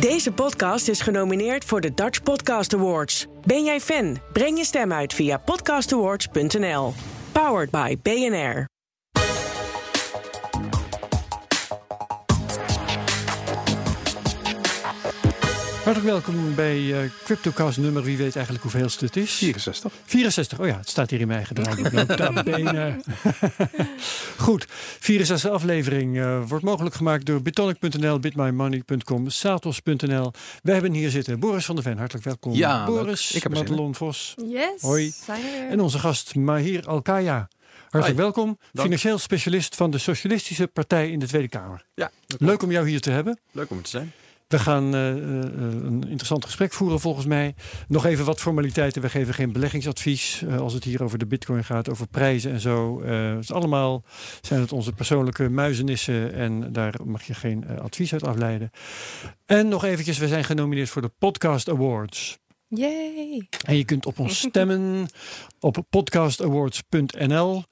[0.00, 3.26] Deze podcast is genomineerd voor de Dutch Podcast Awards.
[3.46, 4.18] Ben jij fan?
[4.32, 6.92] Breng je stem uit via podcastawards.nl.
[7.32, 8.71] Powered by BNR.
[15.84, 19.32] Hartelijk welkom bij uh, CryptoCast nummer, wie weet eigenlijk hoeveelste het is?
[19.32, 19.92] 64.
[20.04, 21.56] 64, oh ja, het staat hier in mijn eigen
[22.06, 23.04] draaiboek.
[24.46, 30.32] Goed, 64 aflevering uh, wordt mogelijk gemaakt door bitonic.nl, bitmymoney.com, satos.nl.
[30.62, 32.52] We hebben hier zitten Boris van der Ven, hartelijk welkom.
[32.52, 34.34] Ja, Boris, ik heb Madelon Vos.
[34.46, 35.12] Yes, Hoi.
[35.70, 37.48] En onze gast Mahir Alkaya.
[37.88, 38.86] Hartelijk welkom, Dank.
[38.86, 41.84] financieel specialist van de Socialistische Partij in de Tweede Kamer.
[41.94, 43.38] Ja, Leuk om jou hier te hebben.
[43.50, 44.12] Leuk om er te zijn.
[44.52, 47.54] We gaan uh, een interessant gesprek voeren volgens mij.
[47.88, 49.02] Nog even wat formaliteiten.
[49.02, 52.60] We geven geen beleggingsadvies uh, als het hier over de bitcoin gaat, over prijzen en
[52.60, 53.02] zo.
[53.36, 54.04] dus allemaal
[54.40, 58.70] zijn het onze persoonlijke muizenissen en daar mag je geen advies uit afleiden.
[59.46, 62.38] En nog eventjes, we zijn genomineerd voor de Podcast Awards.
[62.68, 63.48] Yay!
[63.64, 65.06] En je kunt op ons stemmen
[65.60, 67.62] op podcastawards.nl.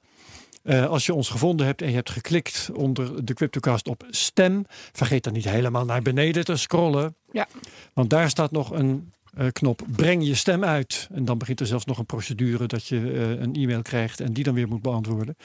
[0.63, 4.65] Uh, als je ons gevonden hebt en je hebt geklikt onder de CryptoCast op stem,
[4.91, 7.15] vergeet dan niet helemaal naar beneden te scrollen.
[7.31, 7.47] Ja.
[7.93, 11.07] Want daar staat nog een uh, knop breng je stem uit.
[11.13, 14.33] En dan begint er zelfs nog een procedure dat je uh, een e-mail krijgt en
[14.33, 15.35] die dan weer moet beantwoorden.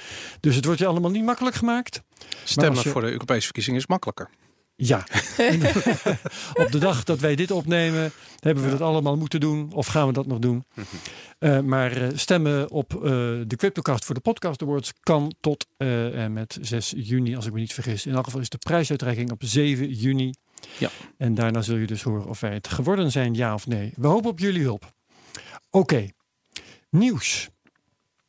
[0.41, 2.03] Dus het wordt je allemaal niet makkelijk gemaakt.
[2.45, 2.89] Stemmen je...
[2.89, 4.31] voor de Europese verkiezingen is makkelijker.
[4.79, 5.07] Ja,
[6.65, 9.73] op de dag dat wij dit opnemen, hebben we dat allemaal moeten doen.
[9.73, 10.65] Of gaan we dat nog doen?
[11.39, 13.01] uh, maar uh, stemmen op uh,
[13.47, 17.59] de CryptoCast voor de Podcast Awards kan tot en met 6 juni, als ik me
[17.59, 18.07] niet vergis.
[18.07, 20.35] In elk geval is de prijsuitreiking op 7 juni.
[20.79, 20.91] Ja.
[21.17, 23.93] En daarna zul je dus horen of wij het geworden zijn, ja of nee.
[23.97, 24.93] We hopen op jullie hulp.
[25.71, 26.13] Oké, okay.
[26.91, 27.49] nieuws.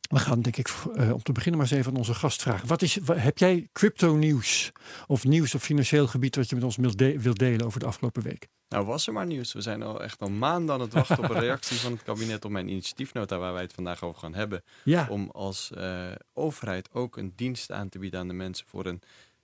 [0.08, 2.68] We gaan denk ik uh, om te beginnen maar eens even aan onze gast vragen.
[2.68, 4.72] Wat is, heb jij crypto nieuws
[5.06, 7.86] of nieuws op financieel gebied wat je met ons wilt, de wilt delen over de
[7.86, 8.48] afgelopen week?
[8.68, 9.52] Nou was er maar nieuws.
[9.52, 12.44] We zijn al echt al maanden aan het wachten op een reactie van het kabinet
[12.44, 14.62] op mijn initiatiefnota waar wij het vandaag over gaan hebben.
[14.84, 15.06] Ja.
[15.10, 19.02] Om als uh, overheid ook een dienst aan te bieden aan de mensen voor een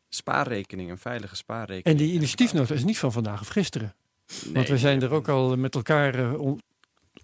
[0.08, 2.00] spaarrekening, een veilige spaarrekening.
[2.00, 3.94] En die initiatiefnota is niet van vandaag of gisteren.
[4.44, 6.52] Nee, Want we zijn er ook al met elkaar uh,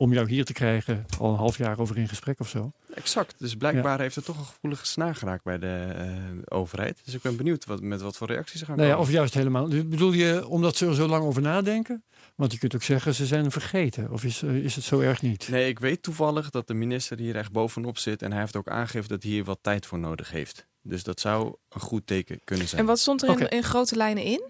[0.01, 2.73] om, jou hier te krijgen al een half jaar over in gesprek of zo.
[2.95, 3.35] Exact.
[3.39, 4.03] Dus blijkbaar ja.
[4.03, 7.01] heeft het toch een gevoelige snaar geraakt bij de uh, overheid.
[7.05, 9.05] Dus ik ben benieuwd wat, met wat voor reacties ze gaan nou komen.
[9.05, 9.69] Ja, of juist helemaal.
[9.69, 12.05] Bedoel je omdat ze er zo lang over nadenken?
[12.35, 14.11] Want je kunt ook zeggen ze zijn vergeten.
[14.11, 15.49] Of is, uh, is het zo erg niet?
[15.49, 18.23] Nee, ik weet toevallig dat de minister hier echt bovenop zit.
[18.23, 20.67] En hij heeft ook aangegeven dat hij hier wat tijd voor nodig heeft.
[20.83, 22.81] Dus dat zou een goed teken kunnen zijn.
[22.81, 23.49] En wat stond er in, okay.
[23.49, 24.43] in grote lijnen in?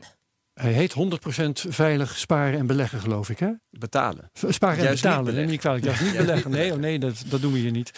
[0.60, 0.94] Hij heet
[1.66, 3.50] 100% veilig sparen en beleggen, geloof ik, hè?
[3.70, 4.30] Betalen.
[4.48, 5.34] Sparen en Juist betalen.
[5.34, 5.84] Neem niet kwalijk.
[5.84, 6.50] Juist niet beleggen.
[6.50, 7.92] Nee, oh nee, dat, dat doen we hier niet.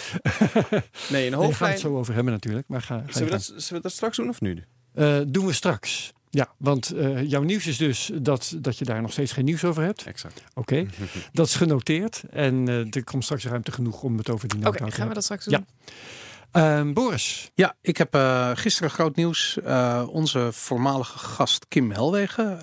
[1.09, 1.41] Nee, een hoofdlijn...
[1.41, 2.69] Nee, we gaan het zo over hebben natuurlijk.
[2.69, 4.65] Maar ga, ga zullen, we dat, zullen we dat straks doen of nu?
[4.95, 6.13] Uh, doen we straks.
[6.31, 9.65] Ja, want uh, jouw nieuws is dus dat, dat je daar nog steeds geen nieuws
[9.65, 10.07] over hebt.
[10.07, 10.43] Exact.
[10.55, 10.89] Oké, okay.
[11.33, 12.23] dat is genoteerd.
[12.31, 15.09] En uh, er komt straks ruimte genoeg om het over die nota okay, te gaan
[15.09, 15.55] we dat straks doen?
[15.55, 15.93] Ja.
[16.57, 17.51] Uh, Boris.
[17.55, 19.59] Ja, ik heb uh, gisteren groot nieuws.
[19.67, 22.61] Uh, onze voormalige gast Kim Helwegen,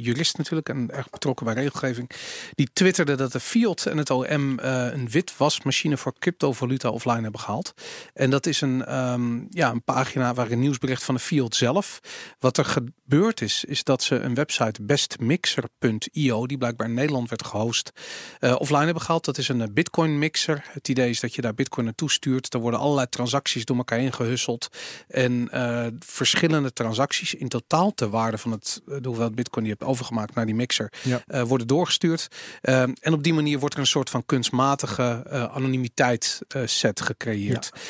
[0.00, 2.10] jurist natuurlijk en erg betrokken bij regelgeving,
[2.54, 7.74] die twitterde dat de Fiat en het OM een witwasmachine voor cryptovaluta offline hebben gehaald.
[8.14, 12.00] En dat is een, um, ja, een pagina waar een nieuwsbericht van de Fiat zelf.
[12.38, 12.64] Wat er
[13.12, 17.90] gebeurd is, is dat ze een website bestmixer.io, die blijkbaar in Nederland werd gehost,
[18.40, 19.24] offline hebben gehaald.
[19.24, 20.64] Dat is een bitcoin mixer.
[20.68, 22.54] Het idee is dat je daar bitcoin naartoe stuurt.
[22.54, 24.68] Er worden allerlei transacties door elkaar heen gehusseld.
[25.08, 29.78] En uh, verschillende transacties in totaal ter waarde van het, de hoeveelheid bitcoin die je
[29.78, 31.46] hebt overgemaakt naar die mixer ja.
[31.46, 32.28] worden doorgestuurd.
[32.60, 37.70] En op die manier wordt er een soort van kunstmatige anonimiteit set gecreëerd.
[37.72, 37.80] Ja.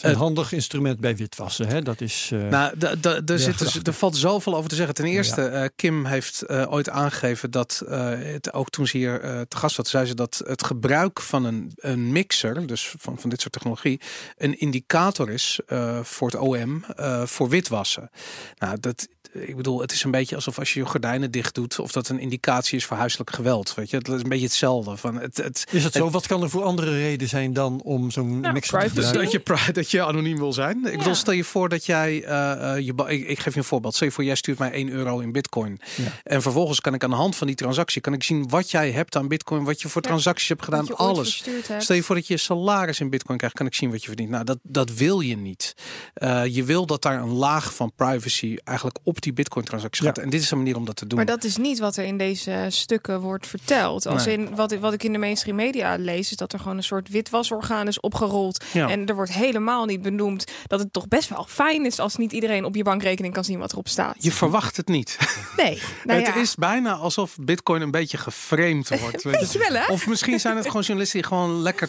[0.00, 1.82] Een handig instrument bij witwassen, hè?
[1.82, 2.30] Dat is.
[2.32, 2.78] Uh, nou,
[3.26, 4.94] er zit dus, er valt zoveel over te zeggen.
[4.94, 5.62] Ten eerste, ja.
[5.62, 9.90] uh, Kim heeft uh, ooit aangegeven dat het ook toen ze hier te gast was,
[9.90, 14.00] zei ze dat het gebruik van een, een mixer, dus van, van dit soort technologie,
[14.36, 15.60] een indicator is
[16.02, 16.84] voor het OM
[17.24, 18.10] voor witwassen.
[18.58, 21.78] Nou, dat ik bedoel, het is een beetje alsof als je je gordijnen dicht doet,
[21.78, 23.74] of dat een indicatie is voor huiselijk geweld.
[23.74, 24.96] Weet je, het is een beetje hetzelfde.
[24.96, 26.10] Van het, het, is het zo?
[26.10, 29.42] Wat kan er voor andere reden zijn dan om zo'n nou, mixer te gebruiken?
[29.42, 30.84] Dat je, dat je anoniem wil zijn.
[30.84, 30.98] Ik ja.
[30.98, 33.94] bedoel, stel je voor dat jij, uh, je, ik, ik, geef je een voorbeeld.
[33.94, 35.80] Stel je voor, jij stuurt mij 1 euro in bitcoin.
[35.96, 36.04] Ja.
[36.22, 38.90] En vervolgens kan ik aan de hand van die transactie, kan ik zien wat jij
[38.90, 40.08] hebt aan bitcoin, wat je voor ja.
[40.08, 41.44] transacties hebt gedaan, alles.
[41.78, 44.30] Stel je voor dat je salaris in bitcoin krijgt, kan ik zien wat je verdient.
[44.30, 45.74] Nou, dat, dat wil je niet.
[46.14, 50.18] Uh, je wil dat daar een laag van privacy eigenlijk op die bitcoin transacties gaat.
[50.18, 51.16] En dit is een manier om dat te doen.
[51.16, 54.06] Maar dat is niet wat er in deze stukken wordt verteld.
[54.06, 54.36] Als Nee.
[54.36, 57.08] in wat, wat ik in de mainstream media lees, is dat er gewoon een soort
[57.08, 58.64] witwasorgaan is opgerold.
[58.72, 58.88] Ja.
[58.88, 62.16] En er wordt helemaal helemaal niet benoemd dat het toch best wel fijn is als
[62.16, 64.16] niet iedereen op je bankrekening kan zien wat erop staat.
[64.18, 65.18] Je verwacht het niet.
[65.56, 66.40] Nee, nou het ja.
[66.40, 69.22] is bijna alsof Bitcoin een beetje geframed wordt.
[69.22, 69.92] weet Weet je wel, hè?
[69.92, 71.88] Of misschien zijn het gewoon journalisten die gewoon lekker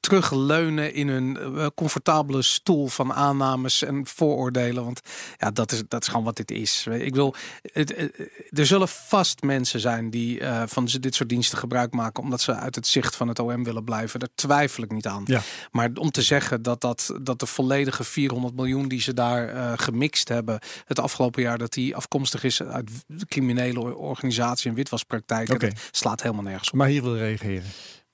[0.00, 4.84] terugleunen in hun eh, comfortabele stoel van aannames en vooroordelen.
[4.84, 5.00] Want
[5.38, 6.86] ja, dat is, dat is gewoon wat dit is.
[6.90, 7.34] Ik wil,
[7.72, 8.06] het, eh,
[8.50, 12.54] er zullen vast mensen zijn die eh, van dit soort diensten gebruik maken omdat ze
[12.54, 14.20] uit het zicht van het OM willen blijven.
[14.20, 15.22] Daar twijfel ik niet aan.
[15.26, 15.42] Ja.
[15.70, 19.72] Maar om te zeggen dat, dat, dat de volledige 400 miljoen die ze daar eh,
[19.76, 22.90] gemixt hebben het afgelopen jaar, dat die afkomstig is uit
[23.28, 26.78] criminele organisatie en witwaspraktijken, dat slaat helemaal nergens op.
[26.78, 27.64] Maar hier wil reageren.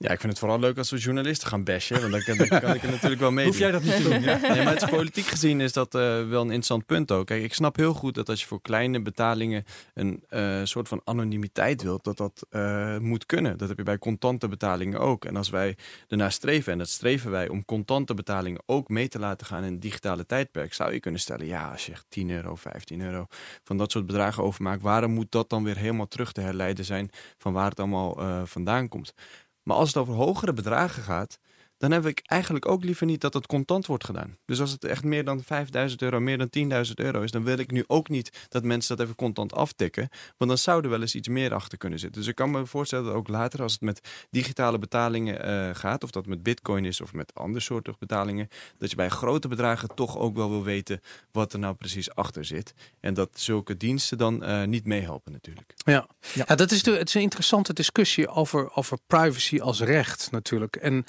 [0.03, 2.01] Ja, ik vind het vooral leuk als we journalisten gaan bashen.
[2.01, 3.47] Want dan kan, dan kan ik er natuurlijk wel mee.
[3.47, 4.23] Hoef jij dat niet te doen?
[4.23, 4.37] Ja?
[4.37, 7.27] Nee, maar het is politiek gezien is dat eh, wel een interessant punt ook.
[7.27, 9.65] Kijk, ik snap heel goed dat als je voor kleine betalingen
[9.95, 13.59] een eh, soort van anonimiteit wilt, dat dat eh, moet kunnen.
[13.59, 15.25] Dat heb je bij contante betalingen ook.
[15.25, 15.77] En als wij
[16.09, 19.73] ernaar streven, en dat streven wij om contante betalingen ook mee te laten gaan in
[19.73, 23.27] het digitale tijdperk, zou je kunnen stellen, ja, als je echt 10 euro, 15 euro
[23.65, 27.11] van dat soort bedragen overmaakt, waarom moet dat dan weer helemaal terug te herleiden zijn
[27.39, 29.15] van waar het allemaal vandaan komt?
[29.63, 31.39] Maar als het over hogere bedragen gaat,
[31.81, 34.37] dan heb ik eigenlijk ook liever niet dat het contant wordt gedaan.
[34.45, 37.59] Dus als het echt meer dan 5000 euro, meer dan 10.000 euro is, dan wil
[37.59, 40.09] ik nu ook niet dat mensen dat even contant aftikken.
[40.37, 42.21] Want dan zou er wel eens iets meer achter kunnen zitten.
[42.21, 44.01] Dus ik kan me voorstellen dat ook later, als het met
[44.31, 48.49] digitale betalingen eh, gaat, of dat met bitcoin is of met andere soorten betalingen,
[48.79, 51.01] dat je bij grote bedragen toch ook wel wil weten
[51.33, 52.75] wat er nou precies achter zit.
[53.01, 55.75] En dat zulke diensten dan eh, niet meehelpen natuurlijk.
[55.77, 56.45] Ja, Ja.
[56.49, 56.55] ja.
[56.55, 60.77] dat is de, het is een interessante discussie over, over privacy als recht natuurlijk.
[60.77, 61.05] En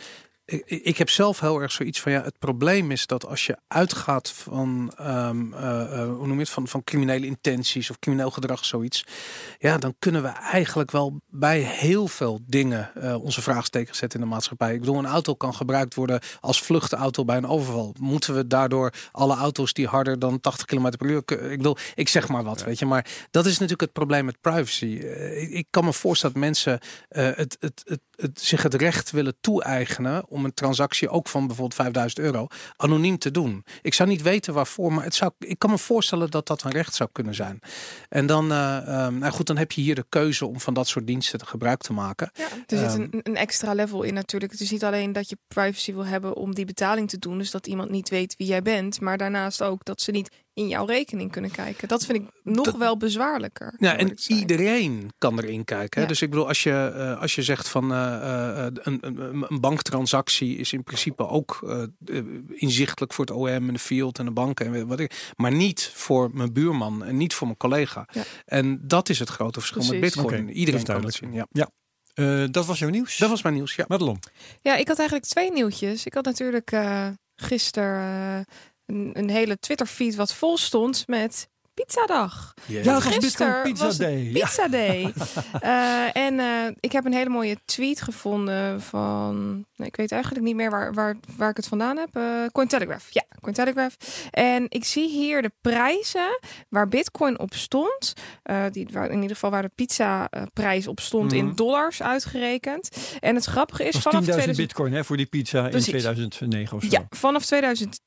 [0.51, 3.57] ik, ik heb zelf heel erg zoiets van ja, het probleem is dat als je
[3.67, 8.31] uitgaat van, ehm, eh, eh, hoe noem je het, van, van criminele intenties of crimineel
[8.31, 9.05] gedrag, zoiets.
[9.59, 14.25] Ja, dan kunnen we eigenlijk wel bij heel veel dingen eh, onze vraagtekens zetten in
[14.25, 14.73] de maatschappij.
[14.73, 17.95] Ik bedoel, een auto kan gebruikt worden als vluchtauto bij een overval.
[17.99, 21.17] Moeten we daardoor alle auto's die harder dan 80 km per uur,
[21.51, 24.41] ik bedoel, ik zeg maar wat, weet je, maar dat is natuurlijk het probleem met
[24.41, 24.85] privacy.
[24.85, 29.35] Ik, ik kan me voorstellen dat mensen het, het, het, het, zich het recht willen
[29.41, 32.47] toe-eigenen om een transactie ook van bijvoorbeeld 5000 euro
[32.77, 33.65] anoniem te doen.
[33.81, 36.71] Ik zou niet weten waarvoor, maar het zou, ik kan me voorstellen dat dat een
[36.71, 37.59] recht zou kunnen zijn.
[38.09, 40.87] En dan, eh, ehm, nou goed, dan heb je hier de keuze om van dat
[40.87, 42.31] soort diensten te gebruik te maken.
[42.33, 43.01] Ja, er zit Ehm.
[43.01, 44.51] een, een extra level in natuurlijk.
[44.51, 47.37] Het is niet alleen dat je privacy wil hebben om die betaling te doen.
[47.37, 49.01] Dus dat iemand niet weet wie jij bent.
[49.01, 51.87] Maar daarnaast ook dat ze niet in jouw rekening kunnen kijken.
[51.87, 53.73] Dat vind ik nog Dat- wel bezwaarlijker.
[53.77, 55.89] Ja, en iedereen kan erin kijken.
[55.97, 56.01] Hè?
[56.01, 56.07] Ja.
[56.07, 59.59] Dus ik bedoel, als je, eh, als je zegt van eh, eh, een, een, een
[59.59, 61.59] banktransactie is in principe ook
[62.47, 65.91] inzichtelijk voor het OM en de field en de banken en wat ik, maar niet
[65.93, 68.07] voor mijn buurman en niet voor mijn collega.
[68.11, 68.23] Ja.
[68.45, 70.15] En dat is het grote verschil met Precies.
[70.15, 70.43] Bitcoin.
[70.43, 71.33] Oké, Iedereen dat kan het zien.
[71.33, 71.69] Ja.
[72.13, 73.17] Eh, dat was jouw nieuws?
[73.17, 73.75] Dat was mijn nieuws.
[73.75, 73.85] Ja.
[73.87, 74.19] Madelon.
[74.61, 76.05] Ja, ik had eigenlijk twee nieuwtjes.
[76.05, 78.55] Ik had natuurlijk eh gisteren eh,
[78.91, 82.53] een, een hele Twitter-feed wat vol stond met Pizzadag.
[82.65, 84.31] Ja, het was Gisteren Pizza was het Day.
[84.33, 84.45] Ja.
[84.45, 85.13] Pizza Day.
[85.61, 86.47] Eh, en eh,
[86.79, 89.65] ik heb een hele mooie tweet gevonden van...
[89.75, 92.15] Nee, ik weet eigenlijk niet meer waar, waar, waar ik het vandaan heb.
[92.15, 93.05] Eh Cointelegraph.
[93.09, 93.95] Ja, Cointelegraph.
[94.31, 96.39] En ik zie hier de prijzen
[96.69, 98.13] waar Bitcoin op stond.
[98.43, 101.35] Eh, die, waar, in ieder geval waar de pizza prijs op stond Mhm.
[101.35, 102.89] in dollars uitgerekend.
[103.19, 104.67] En het grappige is Dat vanaf was 10.000 2000...
[104.67, 105.87] bitcoin hè, voor die pizza Precies.
[105.87, 106.89] in 2009 of zo.
[106.91, 107.99] Ja, vanaf 2010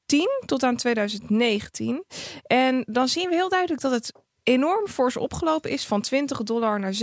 [0.46, 2.04] tot aan 2019.
[2.46, 4.12] En dan zien we heel duidelijk dat het
[4.44, 6.94] enorm fors opgelopen is van 20 dollar naar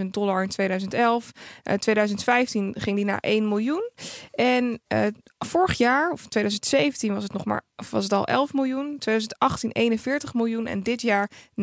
[0.00, 1.30] 37.000 dollar in 2011.
[1.62, 3.90] Eh 2015 ging die naar 1 miljoen.
[4.30, 5.06] En eh,
[5.38, 8.98] vorig jaar, of 2017, was het nog maar of was het al 11 miljoen.
[8.98, 11.54] 2018 41 miljoen en dit jaar 39,7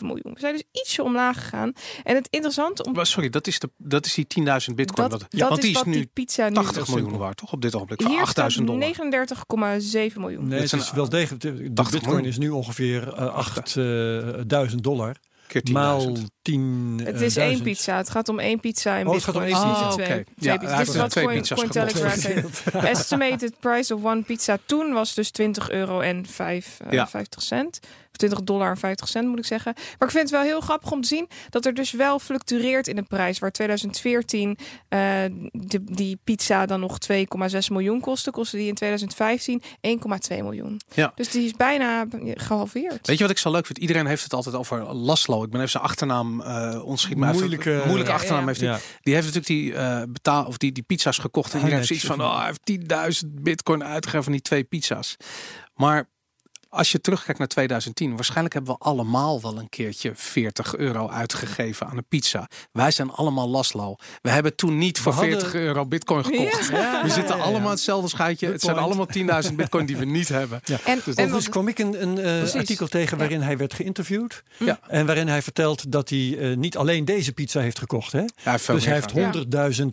[0.00, 0.32] miljoen.
[0.34, 1.72] We zijn dus ietsje omlaag gegaan.
[2.04, 5.08] En het interessante om Maar sorry, dat is, de, dat is die 10.000 bitcoin.
[5.08, 7.16] dat, wat- dat want is die is wat nu die pizza nu 80 is miljoen
[7.16, 7.52] waard, toch?
[7.52, 8.02] Op dit ogenblik.
[8.02, 8.80] Voor Hier 8000 dollar.
[8.80, 10.50] Nee, staat 39,7 miljoen.
[10.50, 11.42] het Dat is wel degelijk.
[11.42, 12.32] De, de 80 bitcoin miljoen.
[12.32, 15.16] is nu ongeveer eh, 8000 dollar.
[15.46, 15.72] Keer 10.000.
[15.72, 17.00] Maal 10.
[17.04, 17.96] Het is één pizza.
[17.96, 18.98] Het gaat om één pizza.
[18.98, 19.68] En Oh, het gaat om één is pizza.
[19.70, 20.06] Ah, twee.
[20.06, 20.24] oké.
[20.40, 22.66] Twee Ja, is heeft wat twee Coin- pizza's Cointelegraph.
[22.74, 27.06] Estimated price of one pizza toen was dus 20 euro en 5, eh, Ja.
[27.08, 27.80] 50 cent.
[28.20, 29.72] Of 20 dollar en 50 cent moet ik zeggen.
[29.74, 32.86] Maar ik vind het wel heel grappig om te zien dat er dus wel fluctueert
[32.88, 33.38] in de prijs.
[33.38, 34.58] Waar 2014
[34.88, 34.98] eh,
[35.52, 37.16] de, die pizza dan nog 2,6
[37.70, 40.80] miljoen kostte, kostte die in 2015 1,2 miljoen.
[40.94, 41.12] Ja.
[41.14, 43.06] Dus die is bijna gehalveerd.
[43.06, 43.78] Weet je wat ik zo leuk vind?
[43.78, 45.42] Iedereen heeft het altijd over Laslo.
[45.42, 47.16] Ik ben even zijn achternaam uh, ontschiet.
[47.16, 48.46] Maar even- Moeilijke- moeilijke Ja, achternaam ja.
[48.46, 48.68] heeft hij.
[48.70, 48.78] Ja.
[49.00, 51.52] Die heeft natuurlijk die, eh betaal of die, die pizza's gekocht.
[51.54, 54.42] En Hij iedereen heeft heeft zoiets van, oh, hij heeft 10.000 bitcoin uitgegeven van die
[54.42, 55.16] twee pizza's.
[55.74, 56.08] Maar
[56.68, 61.86] als je terugkijkt naar 2010, waarschijnlijk hebben we allemaal wel een keertje 40 euro uitgegeven
[61.86, 62.48] aan een pizza.
[62.72, 63.96] Wij zijn allemaal Laszlo.
[64.22, 66.68] We hebben toen niet voor hadden- 40 euro bitcoin gekocht.
[66.68, 67.70] Ja, We zitten ja, allemaal ja.
[67.70, 68.46] hetzelfde schuitje.
[68.52, 69.06] Het zijn allemaal
[69.46, 70.60] 10.000 bitcoin die we niet hebben.
[70.64, 70.78] Ja.
[70.84, 74.42] En, Dus en wat- kwam ik een, een eh, artikel tegen waarin hij werd geïnterviewd.
[74.58, 74.78] Ja.
[74.88, 78.12] En waarin hij vertelt dat hij eh, niet alleen deze pizza heeft gekocht.
[78.12, 78.24] Hè?
[78.44, 79.32] Dus hij heeft gaan.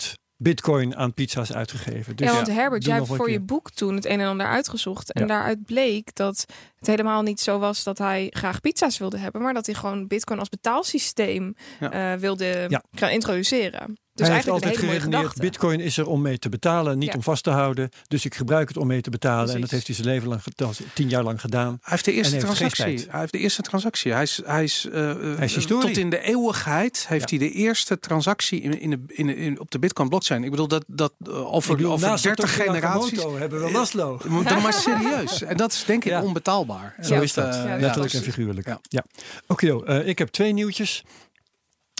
[0.09, 2.15] 100.000 bitcoin aan pizza's uitgegeven.
[2.15, 5.11] Dus ja, want Herbert, jij hebt voor je boek toen het een en ander uitgezocht.
[5.11, 6.45] En daaruit bleek dat
[6.87, 9.41] het helemaal niet zo was dat hij graag pizza's wilde hebben.
[9.41, 11.91] Maar dat hij gewoon bitcoin als betaalsysteem Ja.
[12.13, 12.83] eh, wilde Ja.
[12.95, 13.97] gaan introduceren.
[14.13, 15.41] Dus hij heeft eigenlijk altijd geredeneerd, gedachte.
[15.41, 17.15] bitcoin is er om mee te betalen, niet Ja.
[17.15, 17.89] om vast te houden.
[18.07, 19.55] Dus ik gebruik het om mee te betalen.
[19.55, 21.67] En dat heeft hij zijn leven lang, gedaan, tien jaar lang gedaan.
[21.69, 23.05] Hij heeft de eerste transactie.
[23.09, 24.11] Hij heeft de eerste transactie.
[24.11, 27.51] Hij is, hij is, eh, eh, Hij is tot in de eeuwigheid heeft hij de
[27.51, 30.43] eerste transactie in, in de, in, de- in, op de Bitcoin blockchain.
[30.43, 33.23] Ik bedoel dat dat eh, over, bedoel, over naast 30 Satoshi generaties.
[33.39, 34.19] Hebben we Laszlo.
[34.29, 35.41] Maar, maar serieus.
[35.41, 36.21] En dat is denk ik Ja.
[36.23, 36.74] onbetaalbaar.
[36.97, 37.55] En Zo is dat.
[37.55, 38.67] eh, Letterlijk en figuurlijk.
[38.81, 39.03] Ja.
[39.47, 41.03] Oké, joh, eh, ik heb twee nieuwtjes.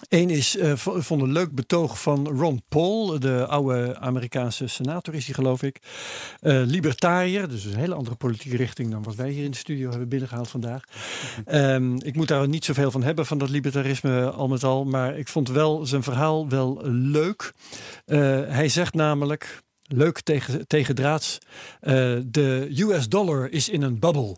[0.10, 5.26] Eén is, v- vond een leuk betoog van Ron Paul, de oude Amerikaanse senator is
[5.26, 5.80] hij geloof ik.
[6.42, 9.90] Eh, libertariër, dus een hele andere politieke richting dan wat wij hier in de studio
[9.90, 10.84] hebben binnengehaald vandaag.
[11.46, 14.86] Ehm, ik moet daar niet zoveel van hebben, van dat libertarisme al met al.
[14.86, 17.54] Maar ik vond wel zijn verhaal wel leuk.
[18.06, 21.38] Hij zegt namelijk, leuk tegen, tegendraads,
[21.80, 21.94] eh,
[22.26, 24.38] de US dollar is in een bubble.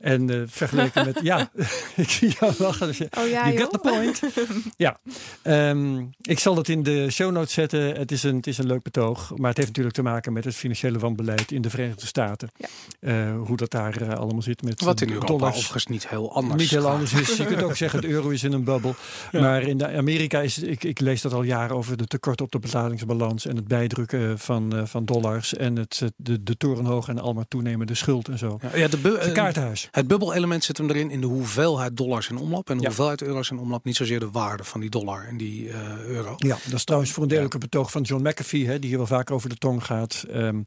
[0.00, 1.50] En eh, vergeleken met, ja,
[1.96, 2.86] ik zie jou lachen.
[2.86, 3.58] Dus, Oh ja, you joh.
[3.58, 4.20] get the point.
[4.76, 4.98] ja,
[5.42, 7.80] Ehm, ik zal het in de show notes zetten.
[7.96, 9.32] Het is, een, het is een leuk betoog.
[9.36, 12.50] Maar het heeft natuurlijk te maken met het financiële wanbeleid in de Verenigde Staten.
[12.56, 12.68] Ja.
[13.00, 15.56] Eh, hoe dat daar eh, allemaal zit met Wat in Europa dollars.
[15.56, 17.36] overigens niet heel anders Niet heel anders is.
[17.36, 18.94] Je kunt ook zeggen, de euro is in een bubbel.
[19.32, 22.52] Maar in de Amerika is, ik, ik lees dat al jaren over de tekorten op
[22.52, 27.48] de betalingsbalans en het bijdrukken van, van dollars en het, de, de torenhoge en almaar
[27.48, 28.58] toenemende schuld en zo.
[28.62, 29.88] Ja, ja, de Het is een kaartenhuis.
[29.90, 32.86] Het bubbelelement zit hem erin in de hoeveelheid dollars in omloop en de Ja.
[32.88, 33.84] hoeveelheid euro's in omloop.
[33.84, 36.34] Niet zozeer de waarde van die dollar en die eh, euro.
[36.36, 38.88] Ja, dat is trouwens voor een deel ook een betoog van John McAfee, hè, die
[38.88, 40.24] hier wel vaak over de tong gaat.
[40.30, 40.60] Ehm,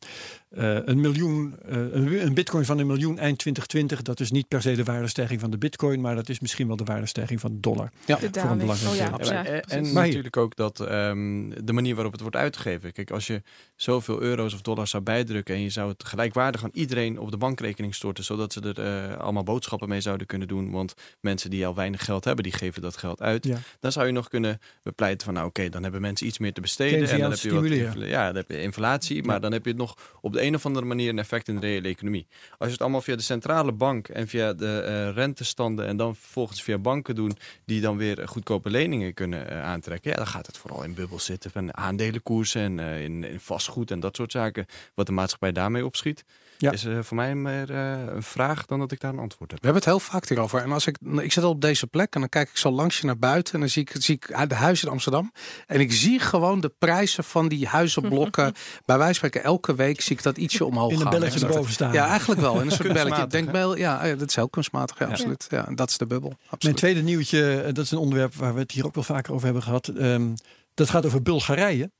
[0.53, 4.47] eh, een miljoen, eh, een, een bitcoin van een miljoen eind 2020, dat is niet
[4.47, 7.51] per se de waardestijging van de bitcoin, maar dat is misschien wel de waardestijging van
[7.51, 7.91] de dollar.
[8.05, 8.15] Ja.
[8.15, 8.59] De voor een daling.
[8.59, 9.33] belangrijk Oh ja, deel.
[9.33, 12.91] Ja, ja, en natuurlijk ook dat ehm, de manier waarop het wordt uitgegeven.
[12.91, 13.41] Kijk, als je
[13.75, 17.37] zoveel euro's of dollars zou bijdrukken en je zou het gelijkwaardig aan iedereen op de
[17.37, 20.71] bankrekening storten, zodat ze er eh, allemaal boodschappen mee zouden kunnen doen.
[20.71, 23.45] Want mensen die al weinig geld hebben, die geven dat geld uit.
[23.45, 23.57] Ja.
[23.79, 26.61] Dan zou je nog kunnen bepleiten van, nou oké, dan hebben mensen iets meer te
[26.61, 27.09] besteden.
[27.09, 29.79] En dan heb je wat ja, dan heb je inflatie, maar dan heb je het
[29.79, 32.27] nog op de een of andere manier een effect in de reële economie.
[32.49, 36.15] Als je het allemaal via de centrale bank en via de eh, rentestanden en dan
[36.15, 40.27] vervolgens via banken doen, die dan weer eh, goedkope leningen kunnen eh, aantrekken, ja, dan
[40.27, 44.31] gaat het vooral in bubbels zitten van aandelenkoersen en in, in vastgoed en dat soort
[44.31, 44.65] zaken.
[44.93, 46.23] Wat de maatschappij daarmee opschiet,
[46.63, 46.71] Ja.
[46.71, 49.59] is eh, voor mij meer eh, een vraag dan dat ik daar een antwoord heb.
[49.59, 50.61] We hebben het heel vaak hierover.
[50.61, 52.99] En als ik, ik zit al op deze plek en dan kijk ik zo langs
[52.99, 55.31] je naar buiten en dan zie ik, zie ik uit de huizen in Amsterdam.
[55.67, 58.53] En ik zie gewoon de prijzen van die huizenblokken.
[58.85, 61.09] Bij wijze van spreken, elke week zie ik dat ietsje omhoog In een gaan.
[61.11, 61.93] belletje En dat- erboven staan.
[61.93, 62.53] Ja, eigenlijk wel.
[62.55, 63.01] In een soort belletje.
[63.03, 63.77] Kunstmatig, Denkbeeld.
[63.77, 64.99] Ja, ja, dat is heel kunstmatig.
[64.99, 65.11] Ja, Ja.
[65.11, 65.45] absoluut.
[65.49, 66.37] Ja, dat is de bubbel.
[66.59, 69.31] Mijn tweede nieuwtje, eh, dat is een onderwerp waar we het hier ook wel vaker
[69.33, 69.87] over hebben gehad.
[69.87, 70.33] Ehm,
[70.73, 71.91] dat gaat over Bulgarije.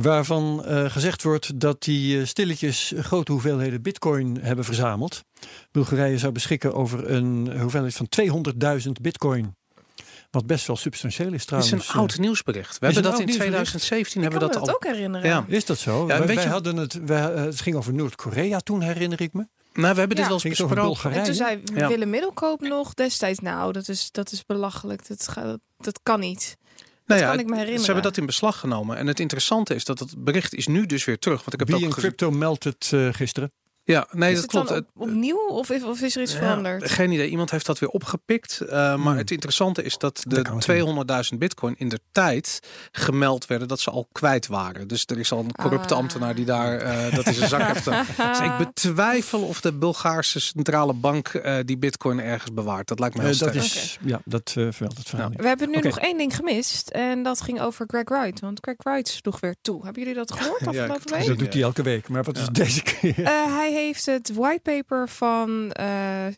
[0.00, 5.22] Waarvan eh, gezegd wordt dat die eh, stilletjes grote hoeveelheden bitcoin hebben verzameld.
[5.70, 8.08] Bulgarije zou beschikken over een hoeveelheid van
[8.86, 9.56] 200.000 bitcoin.
[10.30, 11.72] Wat best wel substantieel is Het is trouwens.
[11.72, 12.78] een Eh, oud nieuwsbericht.
[12.78, 13.64] We is hebben dat in nieuwsbericht.
[13.64, 14.90] 2017 Ik kan hebben we me dat al.
[14.90, 15.28] ook herinneren.
[15.28, 15.44] Ja.
[15.48, 16.00] Is dat zo?
[16.00, 19.32] Ja, wij, weet wij je- hadden het, wij, het ging over Noord-Korea toen, herinner ik
[19.32, 19.46] me.
[19.72, 20.74] Nou, we hebben dit wel eens besproken.
[20.74, 21.18] Bulgarije?
[21.20, 21.88] En toen zei Ja.
[21.88, 25.08] Willem Middelkoop nog destijds, nou, dat is, dat is belachelijk.
[25.08, 26.56] Dat, gaat, dat kan niet.
[27.06, 27.84] Nou kan ik me Ze herinneren.
[27.84, 28.96] hebben dat in beslag genomen.
[28.96, 31.38] En het interessante is dat het bericht is nu dus weer terug.
[31.38, 33.52] Want ik heb Wie ook in crypto meldt het eh, gisteren.
[33.86, 34.70] Ja, nee, is dat het klopt.
[34.94, 36.90] op- opnieuw of, is- of is er iets Ja, veranderd?
[36.90, 37.28] geen idee.
[37.28, 38.58] Iemand heeft dat weer opgepikt.
[38.62, 39.16] Uh, maar Hmm.
[39.16, 42.60] het interessante is dat de het 200.000 bitcoin in de tijd
[42.92, 44.88] gemeld werden dat ze al kwijt waren.
[44.88, 46.00] Dus er is al een corrupte Ah.
[46.00, 47.80] ambtenaar die daar eh, dat in zijn zak heeft.
[47.80, 48.06] staan.
[48.30, 52.88] Dus ik betwijfel of de Bulgaarse centrale bank eh, die bitcoin ergens bewaart.
[52.88, 53.64] Dat lijkt me heel Eh, dat sterk.
[53.64, 55.36] is, ja, dat eh vermeldt het verhaal Ja.
[55.42, 56.88] We hebben nu nog één ding gemist.
[56.88, 58.40] En dat ging over Greg Wright.
[58.40, 59.84] Want Greg Wright sloeg weer toe.
[59.84, 61.26] Hebben jullie dat gehoord Ja, afgelopen het week?
[61.26, 62.08] Dat doet hij elke week.
[62.08, 62.50] Maar wat is Ja.
[62.52, 63.24] deze keer?
[63.24, 65.86] Eh, hij heeft het whitepaper van eh,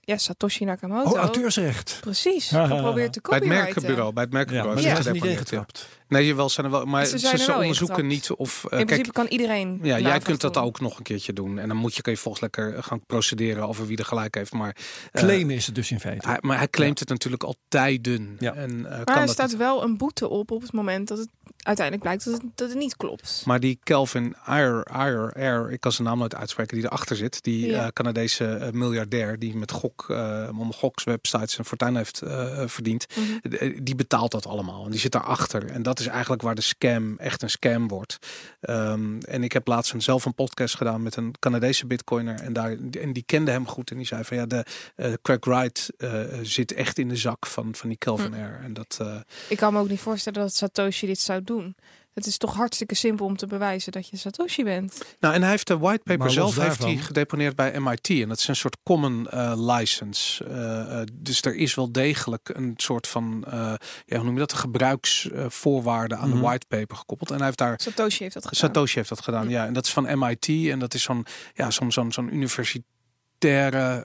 [0.00, 1.10] ja, Satoshi Nakamoto.
[1.10, 1.98] Oh, auteursrecht.
[2.00, 3.48] Precies, geprobeerd te Bij het copyrighten.
[3.48, 4.12] merkenbureau.
[4.12, 4.82] Bij het Ja, merkenbureau.
[4.84, 5.30] maar is niet ja.
[5.30, 5.88] ingetrapt.
[6.08, 6.84] Nee, jawel, zijn er wel.
[6.84, 8.28] Maar Ze ze, zijn er ze wel onderzoeken ingetrapt.
[8.28, 8.56] niet of.
[8.56, 9.78] eh, In kijk, principe kan iedereen.
[9.82, 10.62] Ja, jij kunt dat doen.
[10.62, 11.58] ook nog een keertje doen.
[11.58, 14.52] En dan moet je, kun je volgens lekker gaan procederen over wie er gelijk heeft.
[14.52, 14.76] Maar,
[15.12, 16.28] eh, Claimen is het dus in feite.
[16.28, 18.36] hij, maar hij claimt het natuurlijk al tijden.
[18.38, 18.54] Ja.
[18.54, 19.56] En, eh, Maar kan er staat niet.
[19.56, 21.28] wel een boete op op het moment dat het
[21.58, 23.42] uiteindelijk blijkt dat het, dat het niet klopt.
[23.44, 27.27] Maar die Kelvin Ayer, Ayer, Ayer, ik kan zijn naam nooit uitspreken, die erachter zit.
[27.34, 27.44] Zit.
[27.44, 27.82] Die Ja.
[27.84, 33.06] eh, Canadese eh, miljardair die met gok, uh, gokswebsites en fortuin heeft eh, verdiend.
[33.16, 33.54] Mhm.
[33.54, 34.84] Eh, Die betaalt dat allemaal.
[34.84, 35.70] En die zit daarachter.
[35.70, 38.18] En dat is eigenlijk waar de scam echt een scam wordt.
[38.60, 42.40] Ehm, en ik heb laatst een, zelf een podcast gedaan met een Canadese bitcoiner.
[42.40, 43.90] En, daar, en die kende hem goed.
[43.90, 44.64] En die zei van ja, de
[44.96, 48.34] eh, Craig Wright eh, zit echt in de zak van, van die Kelvin.
[48.34, 48.60] Air.
[48.64, 49.16] En dat, eh,
[49.48, 51.76] Ik kan me ook niet voorstellen dat Satoshi dit zou doen.
[52.18, 55.02] Het is toch hartstikke simpel om te bewijzen dat je Satoshi bent.
[55.20, 58.08] Nou, en hij heeft de whitepaper Maar zelf heeft hij gedeponeerd bij MIT.
[58.10, 60.44] En dat is een soort common eh, license.
[60.44, 63.72] Eh, eh, dus er is wel degelijk een soort van, eh,
[64.04, 66.38] ja, hoe noem je dat, een gebruiksvoorwaarde aan Mhm.
[66.38, 67.30] de whitepaper gekoppeld.
[67.30, 68.60] En hij heeft daar, Satoshi heeft dat gedaan.
[68.68, 69.66] Satoshi heeft dat gedaan, ja.
[69.66, 70.48] En dat is van MIT.
[70.48, 72.96] En dat is zo'n, ja, zo'n zo'n zo'n universitaire
[73.44, 73.96] eh,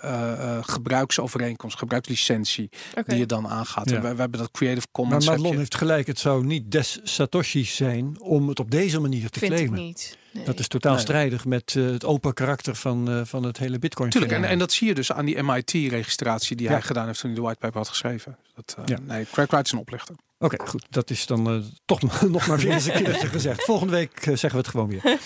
[0.58, 2.70] eh, gebruiksovereenkomst, gebruikslicentie,
[3.06, 3.90] die je dan aangaat.
[3.90, 3.96] Ja.
[3.96, 5.26] En wij, wij hebben dat Creative Maar Commons.
[5.26, 9.30] heb Madelon heeft gelijk, het zou niet des Satoshis zijn om het op deze manier
[9.30, 9.80] te Vind ik claimen.
[9.80, 10.18] niet.
[10.34, 10.46] Nee.
[10.46, 11.02] Dat is totaal Nee.
[11.02, 14.10] strijdig met eh, het open karakter van, eh, van het hele bitcoin.
[14.10, 16.72] Tuurlijk, en, en dat zie je dus aan die MIT-registratie die Ja.
[16.72, 18.38] hij gedaan heeft toen hij de whitepaper had geschreven.
[18.56, 18.98] Dat, eh, Ja.
[19.02, 20.16] Nee, Craig Wright is een oplichter.
[20.44, 20.86] Oké, goed.
[20.90, 23.64] Dat is dan eh, toch nog maar weer eens een keertje gezegd.
[23.64, 25.02] Volgende week eh, zeggen we het gewoon weer.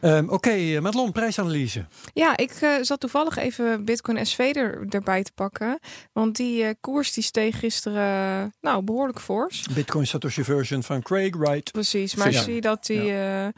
[0.00, 1.84] Ehm, Oké, eh, Madelon, prijsanalyse.
[2.14, 5.78] Ja, ik eh, zat toevallig even Bitcoin SV er, erbij te pakken.
[6.12, 9.66] Want die eh, koers die steeg gisteren nou, behoorlijk fors.
[9.74, 11.72] Bitcoin Satoshi version van Craig Wright.
[11.72, 12.38] Precies, maar Ja.
[12.38, 13.52] ik zie dat die, ja.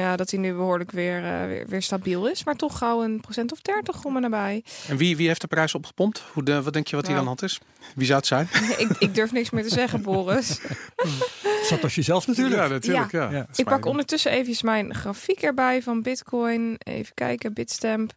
[0.00, 2.44] Ja, dat die nu behoorlijk weer, eh, weer, weer stabiel is.
[2.44, 4.64] Maar toch gauw een procent of 30 om en nabij.
[4.88, 6.22] En wie, wie heeft de prijs opgepompt?
[6.32, 7.28] Hoe de, wat denk je wat hier Nou.
[7.28, 7.60] aan de hand is?
[7.94, 8.48] Wie zou het zijn?
[8.88, 10.60] ik, ik durf niks meer te zeggen, Boris.
[11.68, 12.68] Satoshi zelf natuurlijk.
[12.68, 13.12] natuurlijk.
[13.12, 13.30] Ja.
[13.30, 13.46] Ja.
[13.54, 16.76] Ik pak ondertussen even mijn grafiek erbij van Bitcoin.
[16.78, 18.12] Even kijken, Bitstamp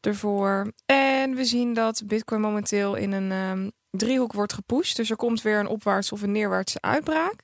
[0.00, 0.72] ervoor.
[0.86, 4.96] En we zien dat Bitcoin momenteel in een ehm, driehoek wordt gepusht.
[4.96, 7.34] Dus er komt weer een opwaarts of een neerwaartse uitbraak.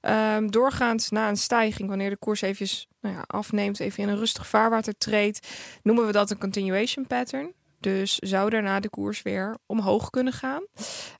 [0.00, 4.18] Ehm, doorgaand na een stijging, wanneer de koers eventjes nou ja, afneemt, even in een
[4.18, 5.48] rustig vaarwater treedt,
[5.82, 7.52] noemen we dat een continuation pattern.
[7.80, 10.62] Dus zou daarna de koers weer omhoog kunnen gaan.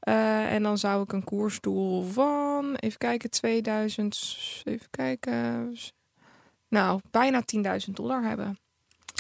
[0.00, 5.76] Eh, en dan zou ik een koersdoel van, even kijken, 2000, even kijken.
[6.68, 8.58] Nou, bijna 10.000 dollar hebben.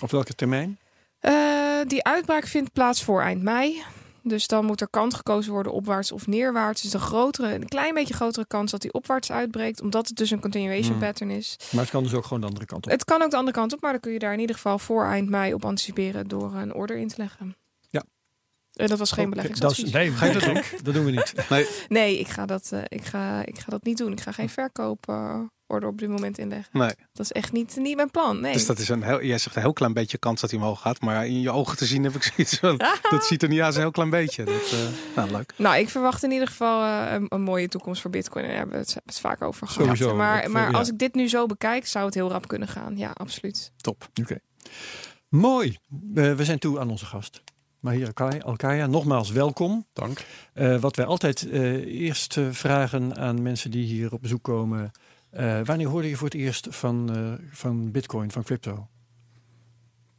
[0.02, 0.78] Op welke termijn?
[1.18, 3.82] Eh, die uitbraak vindt plaats voor eind mei.
[4.22, 6.82] Dus dan moet er kant gekozen worden opwaarts of neerwaarts.
[6.82, 9.80] Dus een, grotere, een klein beetje grotere kans dat die opwaarts uitbreekt.
[9.82, 11.00] Omdat het dus een continuation Hmm.
[11.06, 11.56] pattern is.
[11.70, 12.90] Maar het kan dus ook gewoon de andere kant op.
[12.90, 13.80] Het kan ook de andere kant op.
[13.80, 16.28] Maar dan kun je daar in ieder geval voor eind mei op anticiperen.
[16.28, 17.56] Door een order in te leggen.
[18.72, 19.92] En dat was geen Oké, dat is- beleggingsadvies.
[19.92, 20.62] nee, ga je dat doen?
[20.84, 21.34] Dat doen we niet.
[21.88, 24.12] Nee, ik ga, dat, eh, ik, ga, ik ga dat niet doen.
[24.12, 26.78] Ik ga geen verkooporder op dit moment inleggen.
[26.78, 28.40] Nee, Dat is echt niet, niet mijn plan.
[28.40, 28.52] Nee.
[28.52, 30.80] dus dat is een heel, jij zegt een heel klein beetje kans dat hij omhoog
[30.80, 31.00] gaat.
[31.00, 32.76] Maar in je ogen te zien heb ik zoiets van,
[33.10, 34.44] dat ziet er niet uit als een heel klein beetje.
[34.44, 34.78] Dat, eh,
[35.16, 35.52] nou, leuk.
[35.56, 38.44] Nou, ik verwacht in ieder geval eh, een, een mooie toekomst voor Bitcoin.
[38.44, 39.82] En daar hebben we het, het vaak over gehad.
[39.96, 40.78] Sowieso, Maar, maar ja.
[40.78, 42.96] als ik dit nu zo bekijk, zou het heel rap kunnen gaan.
[42.96, 43.72] Ja, absoluut.
[43.76, 44.08] Top.
[45.28, 45.76] Mooi.
[46.14, 47.42] Eh, we zijn toe aan onze gast.
[47.82, 49.86] Mahira Alkaya- nogmaals welkom.
[49.92, 50.24] Dank.
[50.52, 54.90] Eh, wat wij altijd eh, eerst eh, vragen aan mensen die hier op bezoek komen.
[55.64, 57.10] wanneer hoorde je voor het eerst van,
[57.50, 58.88] van bitcoin, van crypto?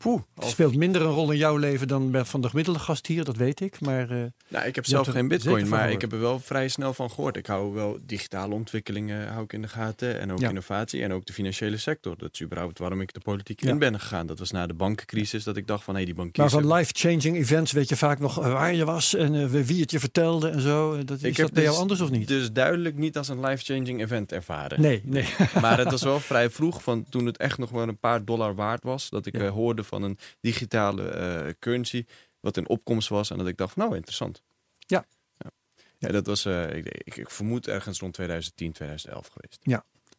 [0.03, 0.21] Poeh.
[0.35, 3.23] Het speelt minder een rol in jouw leven dan bij van de gemiddelde gast hier,
[3.23, 3.79] dat weet ik.
[3.81, 6.67] Maar eh, Nou, ik heb zelf geen bitcoin, van maar ik heb er wel vrij
[6.67, 7.37] snel van gehoord.
[7.37, 10.49] Ik hou wel digitale ontwikkelingen hou ik in de gaten en ook Ja.
[10.49, 12.17] innovatie en ook de financiële sector.
[12.17, 13.69] Dat is überhaupt waarom ik de politiek Ja.
[13.69, 14.25] in ben gegaan.
[14.27, 16.51] Dat was na de bankencrisis dat ik dacht van hé, die maar bankiers...
[16.51, 19.81] van hebben- life-changing events weet je vaak nog eh, waar je was en eh, wie
[19.81, 21.03] het je vertelde en zo.
[21.03, 22.27] Dat, is ik dat heb bij jou dus- anders of niet?
[22.27, 24.81] Dus duidelijk niet als een life-changing event ervaren.
[24.81, 25.25] Nee, nee.
[25.61, 28.55] Maar het was wel vrij vroeg, van toen het echt nog maar een paar dollar
[28.55, 29.43] waard was, dat ik Ja.
[29.43, 32.05] eh, hoorde van een digitale eh, currency,
[32.39, 33.31] wat in opkomst was.
[33.31, 34.41] En dat ik dacht van, nou, interessant.
[34.77, 35.05] Ja.
[35.37, 35.51] Ja,
[35.97, 39.59] ja dat was, eh, ik, ik, ik vermoed ergens rond 2010, 2011 geweest.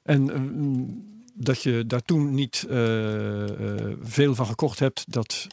[0.02, 0.40] En eh,
[1.34, 2.66] dat je daar toen niet
[4.00, 5.46] veel van gekocht hebt, dat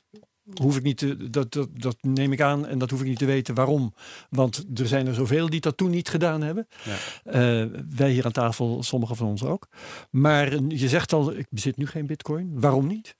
[0.61, 3.17] hoef ik niet te, dat, dat, dat neem ik aan en dat hoef ik niet
[3.17, 3.93] te weten waarom.
[4.29, 6.67] Want er zijn er zoveel die dat toen niet gedaan hebben.
[6.83, 7.69] Ja.
[7.89, 9.67] Wij hier aan tafel, sommigen van ons ook.
[10.09, 12.59] Maar je zegt al, ik bezit nu geen bitcoin.
[12.59, 13.15] Waarom niet?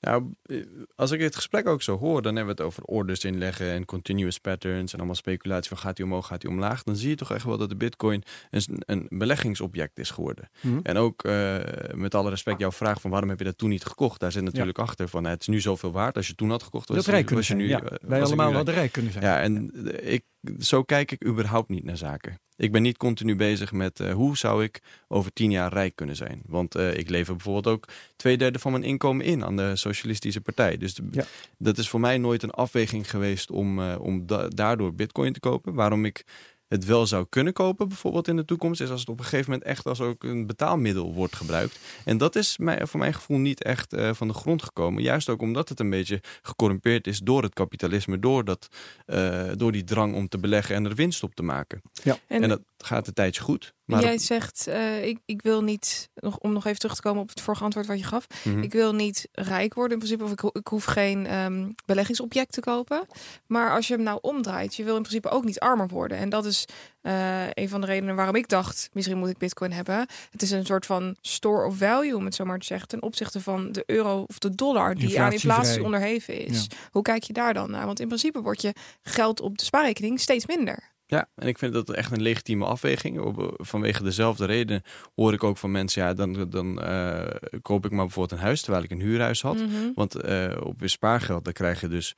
[0.00, 0.56] Nou, eh,
[0.94, 3.84] als ik het gesprek ook zo hoor, dan hebben we het over orders inleggen en
[3.84, 6.82] continuous patterns en allemaal speculatie van gaat hij omhoog, gaat hij omlaag.
[6.82, 10.50] Dan zie je toch echt wel dat de bitcoin een, een beleggingsobject is geworden.
[10.60, 10.78] Hm?
[10.82, 11.58] En ook eh,
[11.94, 14.20] met alle respect jouw vraag van waarom heb je dat toen niet gekocht?
[14.20, 16.16] Daar zit natuurlijk achter van het is nu zoveel waard.
[16.16, 17.68] Als je toen had gekocht, was, Dat rijk was je nu.
[17.68, 17.82] ja.
[17.82, 19.24] eh, wij allemaal hadden rijk kunnen zijn.
[19.24, 19.70] Ja, en
[20.10, 20.24] ik,
[20.58, 22.40] zo kijk ik überhaupt niet naar zaken.
[22.60, 26.16] Ik ben niet continu bezig met eh, hoe zou ik over tien jaar rijk kunnen
[26.16, 26.42] zijn.
[26.46, 30.40] Want eh, ik lever bijvoorbeeld ook twee derde van mijn inkomen in aan de Socialistische
[30.40, 30.76] Partij.
[30.76, 31.24] Dus de- Ja.
[31.58, 35.40] dat is voor mij nooit een afweging geweest om, eh, om da- daardoor bitcoin te
[35.40, 35.74] kopen.
[35.74, 36.24] Waarom ik
[36.70, 39.50] het wel zou kunnen kopen, bijvoorbeeld in de toekomst, is als het op een gegeven
[39.50, 41.78] moment echt als ook een betaalmiddel wordt gebruikt.
[42.04, 45.02] En dat is mij, voor mijn gevoel niet echt uh, van de grond gekomen.
[45.02, 48.68] Juist ook omdat het een beetje gecorrumpeerd is door het kapitalisme, door, dat,
[49.06, 51.82] uh, door die drang om te beleggen en er winst op te maken.
[52.02, 52.18] Ja.
[52.26, 53.74] En, en dat gaat een tijdje goed.
[53.90, 57.22] Maar Jij zegt, uh, ik, ik wil niet, nog, om nog even terug te komen
[57.22, 58.26] op het vorige antwoord wat je gaf.
[58.44, 58.62] Mhm.
[58.62, 62.60] Ik wil niet rijk worden in principe, of ik, ik hoef geen um, beleggingsobject te
[62.60, 63.06] kopen.
[63.46, 66.18] Maar als je hem nou omdraait, je wil in principe ook niet armer worden.
[66.18, 66.66] En dat is
[67.02, 70.06] uh, een van de redenen waarom ik dacht, misschien moet ik bitcoin hebben.
[70.30, 73.02] Het is een soort van store of value, om het zo maar te zeggen, ten
[73.02, 76.66] opzichte van de euro of de dollar die aan inflatie onderheven is.
[76.68, 76.76] Ja.
[76.90, 77.86] Hoe kijk je daar dan naar?
[77.86, 80.92] Want in principe wordt je geld op de spaarrekening steeds minder.
[81.10, 83.34] Ja, en ik vind dat echt een legitieme afweging.
[83.56, 84.82] Vanwege dezelfde reden
[85.14, 87.26] hoor ik ook van mensen, ja, dan, dan uh,
[87.62, 89.54] koop ik maar bijvoorbeeld een huis terwijl ik een huurhuis had.
[89.54, 89.64] Mhm.
[89.64, 89.92] Mm -hmm.
[89.94, 92.16] Want uh, op je spaargeld, dan krijg je dus,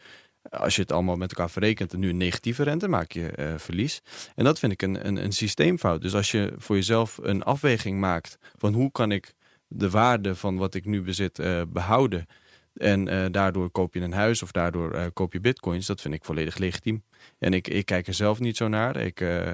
[0.50, 4.02] als je het allemaal met elkaar verrekent, nu een negatieve rente, maak je uh, verlies.
[4.34, 6.02] En dat vind ik een, een, een systeemfout.
[6.02, 9.34] Dus als je voor jezelf een afweging maakt van hoe kan ik
[9.68, 12.26] de waarde van wat ik nu bezit behouden.
[12.74, 15.86] En uh, daardoor koop je een huis of daardoor uh, koop je bitcoins.
[15.86, 17.04] Dat vind ik volledig legitiem.
[17.38, 18.96] En ik, ik kijk er zelf niet zo naar.
[18.96, 19.52] Ik, uh,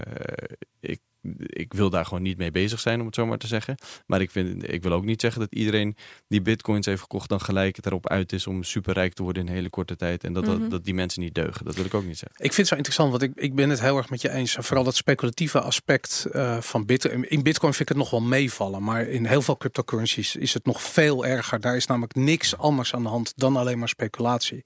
[0.80, 1.00] ik,
[1.46, 3.76] ik wil daar gewoon niet mee bezig zijn, om het zo maar te zeggen.
[4.06, 5.96] Maar ik, vind, ik wil ook niet zeggen dat iedereen
[6.28, 7.28] die bitcoins heeft gekocht...
[7.28, 10.24] dan gelijk het erop uit is om superrijk te worden in een hele korte tijd.
[10.24, 10.60] En dat, mm -hmm.
[10.60, 11.64] dat, dat, die mensen niet deugen.
[11.64, 12.44] Dat wil ik ook niet zeggen.
[12.44, 14.56] Ik vind het zo interessant, want ik, ik ben het heel erg met je eens.
[14.56, 17.28] En vooral dat speculatieve aspect uh, van bitcoin.
[17.28, 18.82] In bitcoin vind ik het nog wel meevallen.
[18.82, 21.60] Maar in heel veel cryptocurrencies is het nog veel erger.
[21.60, 24.64] Daar is namelijk niks anders aan de hand dan alleen maar speculatie.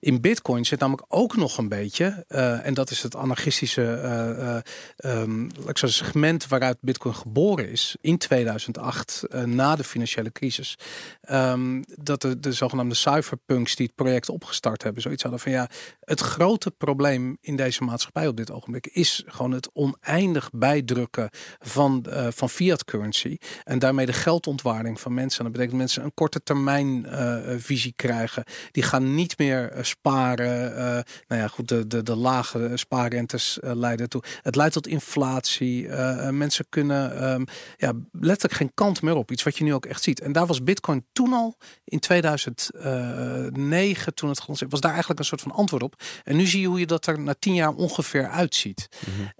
[0.00, 2.24] In bitcoin zit namelijk ook nog een beetje...
[2.28, 4.62] Uh, en dat is het anarchistische
[5.02, 7.96] uh, um, ik zou segment waaruit bitcoin geboren is...
[8.00, 10.78] in 2008, na de financiële crisis.
[11.30, 15.02] Um, dat de, de zogenaamde cypherpunks die het project opgestart hebben...
[15.02, 15.68] zoiets hadden van ja,
[16.00, 18.86] het grote probleem in deze maatschappij op dit ogenblik...
[18.86, 21.28] is gewoon het oneindig bijdrukken
[21.58, 23.36] van, uh, van fiat currency...
[23.64, 25.38] en daarmee de geldontwaarding van mensen.
[25.38, 28.44] En dat betekent dat mensen een korte termijn uh, visie krijgen.
[28.70, 30.74] Die gaan niet meer sparen.
[31.28, 34.22] Nou ja, goed, de, de, de lage spaarrentes leiden toe.
[34.42, 35.81] Het leidt tot inflatie.
[35.82, 37.44] Uh, mensen kunnen um,
[37.76, 39.30] ja, letterlijk geen kant meer op.
[39.30, 40.20] Iets wat je nu ook echt ziet.
[40.20, 45.26] En daar was Bitcoin toen al in 2009, toen het gelanceerd was, daar eigenlijk een
[45.26, 46.02] soort van antwoord op.
[46.24, 48.88] En nu zie je hoe je dat er na tien jaar ongeveer uitziet.
[49.06, 49.30] Mm -hmm.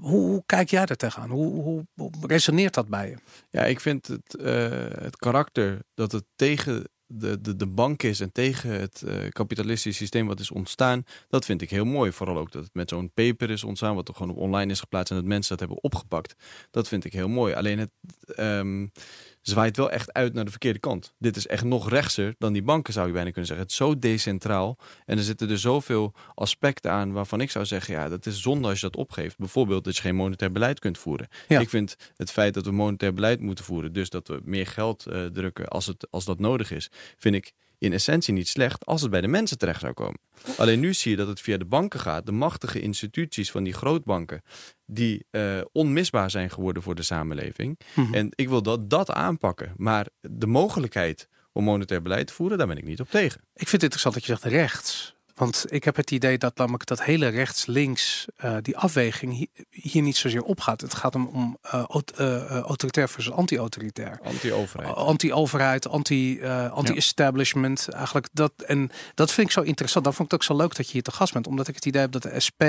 [0.00, 1.30] Hoe, hoe, kijk jij daar tegenaan?
[1.30, 3.16] Hoe, hoe, hoe, resoneert dat bij je?
[3.50, 4.70] Ja, ik vind het, uh,
[5.02, 9.98] het karakter dat het tegen de, de, de bank is en tegen het uh, kapitalistische
[9.98, 12.12] systeem wat is ontstaan, dat vind ik heel mooi.
[12.12, 14.80] Vooral ook dat het met zo'n paper is ontstaan, wat er gewoon op online is
[14.80, 16.34] geplaatst en dat mensen dat hebben opgepakt.
[16.70, 17.54] Dat vind ik heel mooi.
[17.54, 17.90] Alleen het
[18.38, 18.92] um,
[19.40, 21.14] zwaait wel echt uit naar de verkeerde kant.
[21.18, 23.64] Dit is echt nog rechtser dan die banken, zou je bijna kunnen zeggen.
[23.64, 27.94] Het is zo decentraal en er zitten er zoveel aspecten aan waarvan ik zou zeggen,
[27.94, 29.38] ja, dat is zonde als je dat opgeeft.
[29.38, 31.28] Bijvoorbeeld dat je geen monetair beleid kunt voeren.
[31.48, 31.60] Ja.
[31.60, 35.06] Ik vind het feit dat we monetair beleid moeten voeren, dus dat we meer geld
[35.08, 39.00] uh, drukken als, het, als dat nodig is, vind ik in essentie niet slecht als
[39.00, 40.20] het bij de mensen terecht zou komen.
[40.56, 43.72] Alleen nu zie je dat het via de banken gaat, de machtige instituties van die
[43.72, 44.42] grootbanken,
[44.86, 47.78] die uh, onmisbaar zijn geworden voor de samenleving.
[47.94, 48.14] Mhm.
[48.14, 49.72] En ik wil dat, dat aanpakken.
[49.76, 53.40] Maar de mogelijkheid om monetair beleid te voeren, daar ben ik niet op tegen.
[53.40, 55.16] Ik vind het interessant dat je zegt rechts.
[55.40, 60.02] Want ik heb het idee dat namelijk dat hele rechts-links, uh, die afweging hier, hier,
[60.02, 60.80] niet zozeer opgaat.
[60.80, 61.84] Het gaat om, om uh,
[62.20, 64.20] uh, autoritair versus anti-autoritair.
[64.22, 64.94] Anti-overheid.
[64.94, 67.88] Anti-overheid, anti-establishment.
[67.88, 70.04] eigenlijk dat, en dat vind ik zo interessant.
[70.04, 71.46] Dat vond ik ook zo leuk dat je hier te gast bent.
[71.46, 72.62] Omdat ik het idee heb dat de SP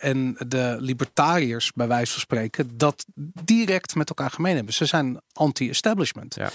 [0.00, 3.04] en de libertariërs, bij wijze van spreken, dat
[3.44, 4.74] direct met elkaar gemeen hebben.
[4.74, 6.34] Ze zijn anti-establishment.
[6.34, 6.50] Ja.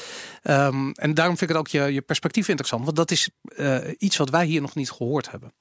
[0.68, 2.84] Um, en daarom vind ik het ook je, je perspectief interessant.
[2.84, 3.30] Want dat is
[3.98, 5.54] iets wat wij hier nog niet gehoord hebben.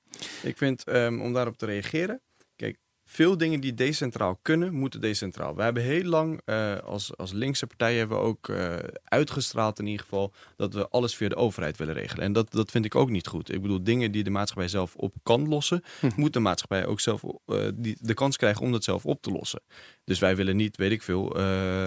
[0.42, 2.20] Ik vind, um, om daarop te reageren,
[2.57, 5.55] kijk, veel dingen die decentraal kunnen, moeten decentraal.
[5.55, 9.87] We hebben heel lang uh, als, als linkse partijen hebben we ook uh, uitgestraald in
[9.87, 12.24] ieder geval dat we alles via de overheid willen regelen.
[12.24, 13.53] En dat, dat vind ik ook niet goed.
[13.53, 16.11] Ik bedoel, dingen die de maatschappij zelf op kan lossen, hm.
[16.16, 19.31] moet de maatschappij ook zelf uh, die, de kans krijgen om dat zelf op te
[19.31, 19.61] lossen.
[20.05, 21.37] Dus wij willen niet, weet ik veel,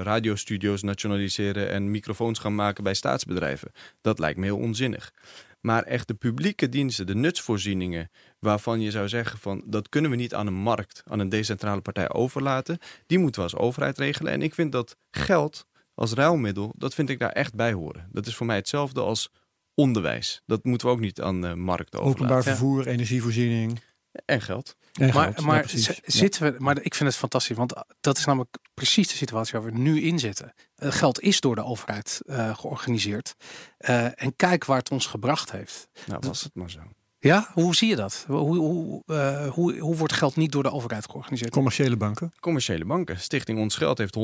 [0.02, 3.72] radiostudio's nationaliseren en microfoons gaan maken bij staatsbedrijven.
[4.02, 5.14] Dat lijkt me heel onzinnig.
[5.62, 10.18] Maar echt de publieke diensten, de nutsvoorzieningen, waarvan je zou zeggen van dat kunnen we
[10.18, 14.32] niet aan een markt, aan een decentrale partij overlaten, die moeten we als overheid regelen.
[14.32, 18.08] En ik vind dat geld als ruilmiddel, dat vind ik daar echt bij horen.
[18.12, 19.30] Dat is voor mij hetzelfde als
[19.76, 20.42] onderwijs.
[20.46, 22.24] Dat moeten we ook niet aan de markt overlaten.
[22.24, 22.92] Openbaar vervoer, ja.
[22.92, 23.80] energievoorziening.
[24.26, 24.76] En geld.
[24.92, 25.46] En maar geld.
[25.46, 29.16] maar ja, zitten we, maar ik vind het fantastisch, want dat is namelijk precies de
[29.16, 30.54] situatie waar we nu in zitten.
[30.76, 33.36] Het geld is door de overheid uh, georganiseerd.
[33.80, 35.90] Uh, en kijk waar het ons gebracht heeft.
[36.08, 36.80] Nou, was het maar zo.
[37.20, 38.26] Ja, hoe zie je dat?
[38.28, 41.52] Hoe, hoe, uh, hoe, hoe wordt geld niet door de overheid georganiseerd?
[41.52, 42.34] Commerciële banken.
[42.40, 43.20] Commerciële banken.
[43.20, 44.18] Stichting Ons Geld heeft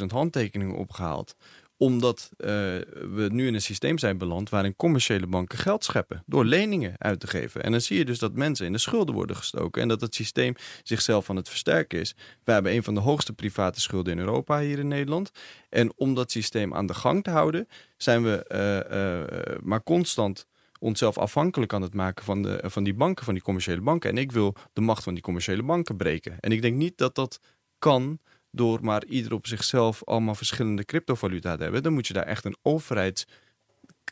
[0.00, 1.34] 120.000 handtekeningen opgehaald
[1.76, 6.44] omdat uh, we nu in een systeem zijn beland waarin commerciële banken geld scheppen door
[6.44, 7.62] leningen uit te geven.
[7.62, 10.14] En dan zie je dus dat mensen in de schulden worden gestoken en dat het
[10.14, 12.14] systeem zichzelf aan het versterken is.
[12.44, 15.30] We hebben een van de hoogste private schulden in Europa hier in Nederland.
[15.68, 20.46] En om dat systeem aan de gang te houden, zijn we uh, uh, maar constant
[20.78, 24.10] onszelf afhankelijk aan het maken van, de, van die banken, van die commerciële banken.
[24.10, 26.40] En ik wil de macht van die commerciële banken breken.
[26.40, 27.40] En ik denk niet dat dat
[27.78, 28.18] kan
[28.56, 31.82] door maar ieder op zichzelf allemaal verschillende cryptovaluta te hebben.
[31.82, 33.26] Dan moet je daar echt een overheids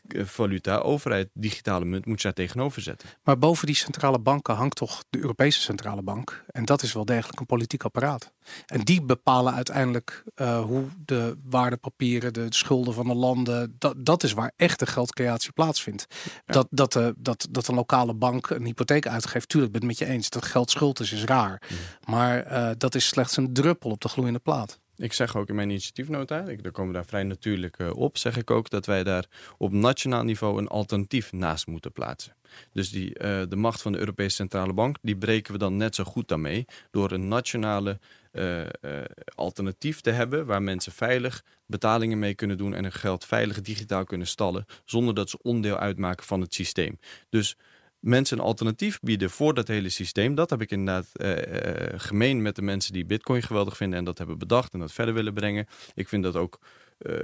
[0.07, 3.09] valuta, overheid, digitale munt, moet je daar tegenover zetten.
[3.23, 6.43] Maar boven die centrale banken hangt toch de Europese centrale bank.
[6.47, 8.31] En dat is wel degelijk een politiek apparaat.
[8.65, 14.23] En die bepalen uiteindelijk uh, hoe de waardepapieren, de schulden van de landen, dat, dat
[14.23, 16.05] is waar echte geldcreatie plaatsvindt.
[16.45, 19.99] Dat, dat, de, dat, dat een lokale bank een hypotheek uitgeeft, tuurlijk ben ik het
[19.99, 20.29] met je eens.
[20.29, 21.61] Dat geld schuld is, is raar.
[22.05, 24.79] Maar uh, dat is slechts een druppel op de gloeiende plaat.
[24.97, 28.37] Ik zeg ook in mijn initiatiefnota, ik, daar komen daar vrij natuurlijk uh, op, zeg
[28.37, 29.25] ik ook dat wij daar
[29.57, 32.35] op nationaal niveau een alternatief naast moeten plaatsen.
[32.71, 35.95] Dus die, uh, de macht van de Europese Centrale Bank, die breken we dan net
[35.95, 37.99] zo goed daarmee door een nationale
[38.31, 38.61] uh,
[39.35, 44.03] alternatief te hebben waar mensen veilig betalingen mee kunnen doen en hun geld veilig digitaal
[44.03, 46.99] kunnen stallen zonder dat ze onderdeel uitmaken van het systeem.
[47.29, 47.57] Dus
[48.05, 50.35] mensen een alternatief bieden voor dat hele systeem.
[50.35, 51.35] Dat heb ik inderdaad uh,
[51.99, 55.13] gemeen met de mensen die Bitcoin geweldig vinden en dat hebben bedacht en dat verder
[55.13, 55.67] willen brengen.
[55.93, 56.59] Ik vind dat ook
[56.99, 57.19] uh,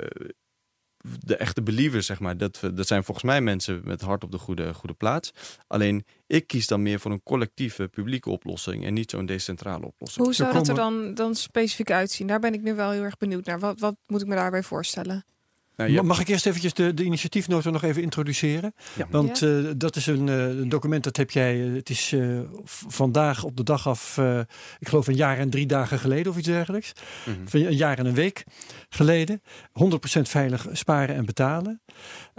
[1.20, 4.38] de echte believers, zeg maar, dat, dat zijn volgens mij mensen met hart op de
[4.38, 5.32] goede, goede plaats.
[5.67, 10.26] Alleen ik kies dan meer voor een collectieve publieke oplossing en niet zo'n decentrale oplossing.
[10.26, 12.28] Hoe zou dat er dan, dan specifiek uitzien?
[12.28, 13.60] Daar ben ik nu wel heel erg benieuwd naar.
[13.60, 15.26] Wat, wat moet ik me daarbij voorstellen?
[15.76, 18.74] Nou, Mag ik eerst eventjes de, de initiatiefnota nog even introduceren?
[18.94, 19.08] Ja.
[19.10, 19.48] Want ja.
[19.48, 21.58] Uh, dat is een, uh, een, document dat heb jij.
[21.58, 22.16] Uh, het is
[22.88, 24.18] vandaag op de dag af,
[24.80, 26.92] ik geloof een jaar en drie dagen geleden of iets dergelijks.
[27.26, 27.68] Mm -hmm.
[27.68, 28.44] Een jaar en een week
[28.90, 29.42] geleden.
[30.20, 31.82] 100% veilig sparen en betalen.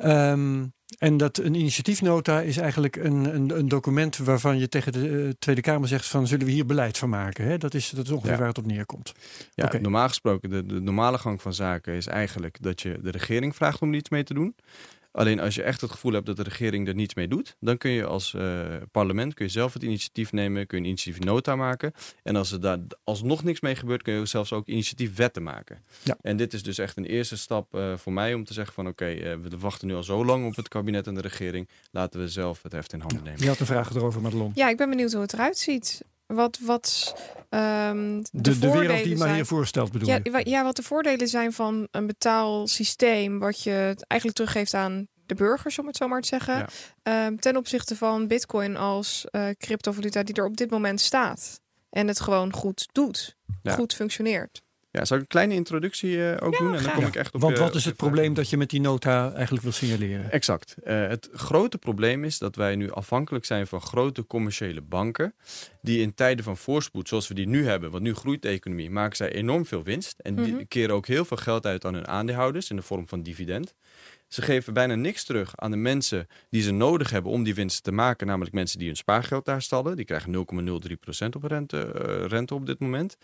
[0.05, 5.37] Um, en dat een initiatiefnota is eigenlijk een, een, een, document waarvan je tegen de
[5.39, 7.45] Tweede Kamer zegt van zullen we hier beleid van maken.
[7.45, 7.59] Hè?
[7.59, 8.39] Dat, is, dat is ongeveer ja.
[8.39, 9.13] waar het op neerkomt.
[9.55, 9.81] Ja, okay.
[9.81, 13.81] normaal gesproken, de, de normale gang van zaken is eigenlijk dat je de regering vraagt
[13.81, 14.55] om iets mee te doen.
[15.13, 17.79] Alleen als je echt het gevoel hebt dat de regering er niets mee doet, dan
[17.79, 21.57] kun je als uh, parlement kun je zelf het initiatief nemen, kun je een initiatiefnota
[21.57, 21.93] maken.
[22.23, 25.85] En als er daar alsnog niks mee gebeurt, kun je zelfs ook initiatiefwetten maken.
[26.03, 26.17] Ja.
[26.21, 28.87] En dit is dus echt een eerste stap uh, voor mij om te zeggen van
[28.87, 31.69] oké, okay, uh, we wachten nu al zo lang op het kabinet en de regering.
[31.91, 33.41] Laten we zelf het heft in handen nemen.
[33.41, 34.53] Je had een vraag erover, Madelon.
[34.55, 36.03] Ja, ik ben benieuwd hoe het eruit ziet.
[36.35, 37.15] Wat, wat
[37.51, 41.53] um, de, de, de wereld die hier voorstelt bedoel ja, ja, wat de voordelen zijn
[41.53, 43.39] van een betaalsysteem...
[43.39, 46.67] wat je eigenlijk teruggeeft aan de burgers, om het zo maar te zeggen.
[47.03, 47.27] Ja.
[47.27, 51.61] Um, ten opzichte van bitcoin als uh, cryptovaluta die er op dit moment staat.
[51.91, 53.37] En het gewoon goed doet.
[53.63, 53.75] Ja.
[53.75, 54.63] Goed functioneert.
[54.93, 56.75] Ja, zou ik een kleine introductie uh, ook ja, doen?
[56.75, 58.81] En dan kom ik echt op Want wat is het probleem dat je met die
[58.81, 60.31] nota eigenlijk wil signaleren?
[60.31, 60.75] Exact.
[60.85, 65.35] Uh, het grote probleem is dat wij nu afhankelijk zijn van grote commerciële banken.
[65.83, 68.91] Die in tijden van voorspoed, zoals we die nu hebben, want nu groeit de economie,
[68.91, 70.19] maken zij enorm veel winst.
[70.19, 70.69] En die mm -hmm.
[70.69, 73.75] keren ook heel veel geld uit aan hun aandeelhouders in de vorm van dividend.
[74.33, 77.83] Ze geven bijna niks terug aan de mensen die ze nodig hebben om die winst
[77.83, 78.27] te maken.
[78.27, 79.97] Namelijk mensen die hun spaargeld daar stallen.
[79.97, 83.17] Die krijgen 0,03% op rente, uh, rente op dit moment.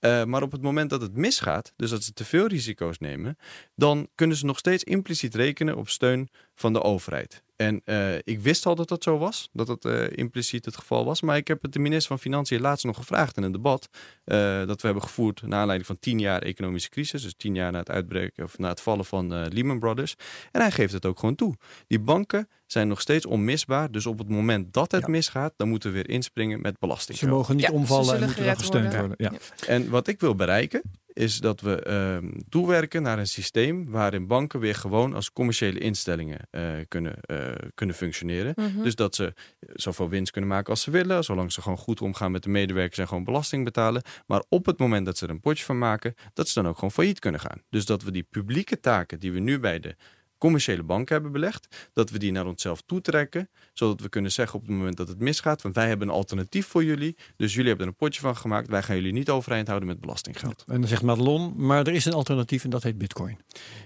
[0.00, 3.38] Uh, maar op het moment dat het misgaat, dus dat ze te veel risico's nemen,
[3.74, 7.42] dan kunnen ze nog steeds impliciet rekenen op steun van de overheid.
[7.58, 11.04] En uh, ik wist al dat dat zo was, dat dat uh, impliciet het geval
[11.04, 11.20] was.
[11.20, 13.88] Maar ik heb het de minister van Financiën laatst nog gevraagd in een debat.
[14.24, 17.22] Uh, dat we hebben gevoerd naar aanleiding van tien jaar economische crisis.
[17.22, 20.14] Dus tien jaar na het uitbreken of na het vallen van Lehman Brothers.
[20.52, 21.54] En hij geeft het ook gewoon toe.
[21.86, 23.90] Die banken zijn nog steeds onmisbaar.
[23.90, 25.08] Dus op het moment dat het ja.
[25.08, 27.18] misgaat, dan moeten we weer inspringen met belasting.
[27.18, 29.16] Ze mogen niet ja, omvallen en moeten dan gesteund worden.
[29.18, 29.32] worden.
[29.32, 29.66] Ja.
[29.66, 30.82] En wat ik wil bereiken,
[31.18, 31.86] is dat we
[32.22, 37.46] uh, toewerken naar een systeem waarin banken weer gewoon als commerciële instellingen uh, kunnen, uh,
[37.74, 38.52] kunnen functioneren.
[38.56, 38.82] Mm -hmm.
[38.82, 42.30] Dus dat ze zoveel winst kunnen maken als ze willen, zolang ze gewoon goed omgaan
[42.30, 44.02] met de medewerkers en gewoon belasting betalen.
[44.26, 46.74] Maar op het moment dat ze er een potje van maken, dat ze dan ook
[46.74, 47.62] gewoon failliet kunnen gaan.
[47.70, 49.96] Dus dat we die publieke taken die we nu bij de
[50.38, 54.66] commerciële banken hebben belegd, dat we die naar onszelf toetrekken, zodat we kunnen zeggen op
[54.66, 57.86] het moment dat het misgaat, van wij hebben een alternatief voor jullie, dus jullie hebben
[57.86, 60.64] er een potje van gemaakt, wij gaan jullie niet overeind houden met belastinggeld.
[60.66, 63.38] En dan zegt Madelon, maar er is een alternatief en dat heet bitcoin.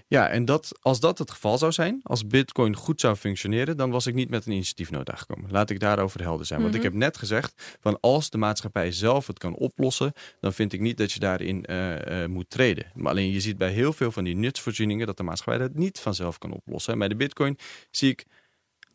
[0.07, 3.91] Ja, en dat, als dat het geval zou zijn, als bitcoin goed zou functioneren, dan
[3.91, 5.51] was ik niet met een initiatiefnota gekomen.
[5.51, 6.59] Laat ik daarover helder zijn.
[6.59, 6.73] Mm -hmm.
[6.73, 10.73] Want ik heb net gezegd, van als de maatschappij zelf het kan oplossen, dan vind
[10.73, 12.85] ik niet dat je daarin uh, uh, moet treden.
[12.93, 15.99] Maar alleen je ziet bij heel veel van die nutsvoorzieningen dat de maatschappij dat niet
[15.99, 16.93] vanzelf kan oplossen.
[16.93, 17.57] En bij de bitcoin
[17.91, 18.25] zie ik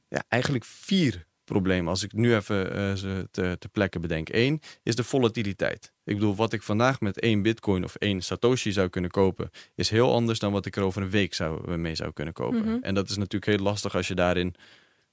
[0.08, 4.28] ja, eigenlijk vier probleem, als ik nu even uh, ze te, te plekke bedenk.
[4.28, 5.92] Eén is de volatiliteit.
[6.04, 9.90] Ik bedoel, wat ik vandaag met één bitcoin of één satoshi zou kunnen kopen, is
[9.90, 12.64] heel anders dan wat ik er over een week zou, mee zou kunnen kopen.
[12.64, 12.78] Mhm.
[12.80, 14.54] En dat is natuurlijk heel lastig als je daarin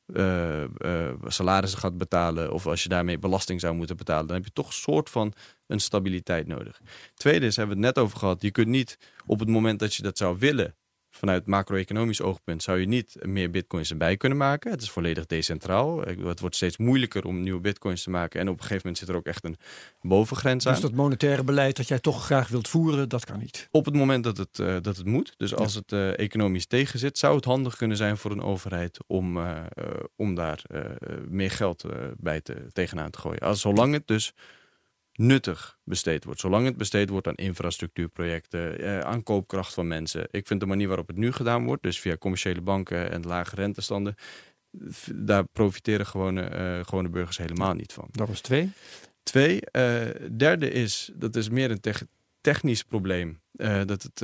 [0.07, 4.45] uh, uh, salarissen gaat betalen of als je daarmee belasting zou moeten betalen, dan heb
[4.45, 5.33] je toch een soort van
[5.67, 6.81] een stabiliteit nodig.
[7.13, 9.95] Tweede is, hebben we het net over gehad, je kunt niet op het moment dat
[9.95, 10.75] je dat zou willen,
[11.15, 14.71] vanuit macro-economisch oogpunt zou je niet meer bitcoins erbij kunnen maken.
[14.71, 16.01] Het is volledig decentraal.
[16.01, 18.39] Het wordt steeds moeilijker om nieuwe bitcoins te maken.
[18.39, 19.57] En op een gegeven moment zit er ook echt een
[20.01, 20.73] bovengrens aan.
[20.73, 23.67] Dus dat monetaire beleid dat jij toch graag wilt voeren, dat kan niet?
[23.71, 25.33] Op het moment dat het, uh, dat het moet.
[25.37, 29.37] Dus als het uh, economisch tegenzit, zou het handig kunnen zijn voor een overheid om,
[29.37, 29.59] uh,
[30.15, 30.61] om daar
[31.27, 31.85] meer geld
[32.17, 33.39] bij te, tegenaan te gooien.
[33.39, 34.33] Als, zolang het dus
[35.17, 36.39] nuttig besteed wordt.
[36.39, 40.27] Zolang het besteed wordt aan infrastructuurprojecten, eh, aan koopkracht van mensen.
[40.31, 43.55] Ik vind de manier waarop het nu gedaan wordt, dus via commerciële banken en lage
[43.55, 44.15] rentestanden,
[45.13, 48.07] daar profiteren gewone, uh, gewone burgers helemaal niet van.
[48.11, 48.71] Dat was twee.
[49.23, 49.61] Twee.
[49.71, 50.01] Uh,
[50.31, 52.07] derde is, dat is meer een te
[52.41, 54.21] technisch probleem, uh, dat het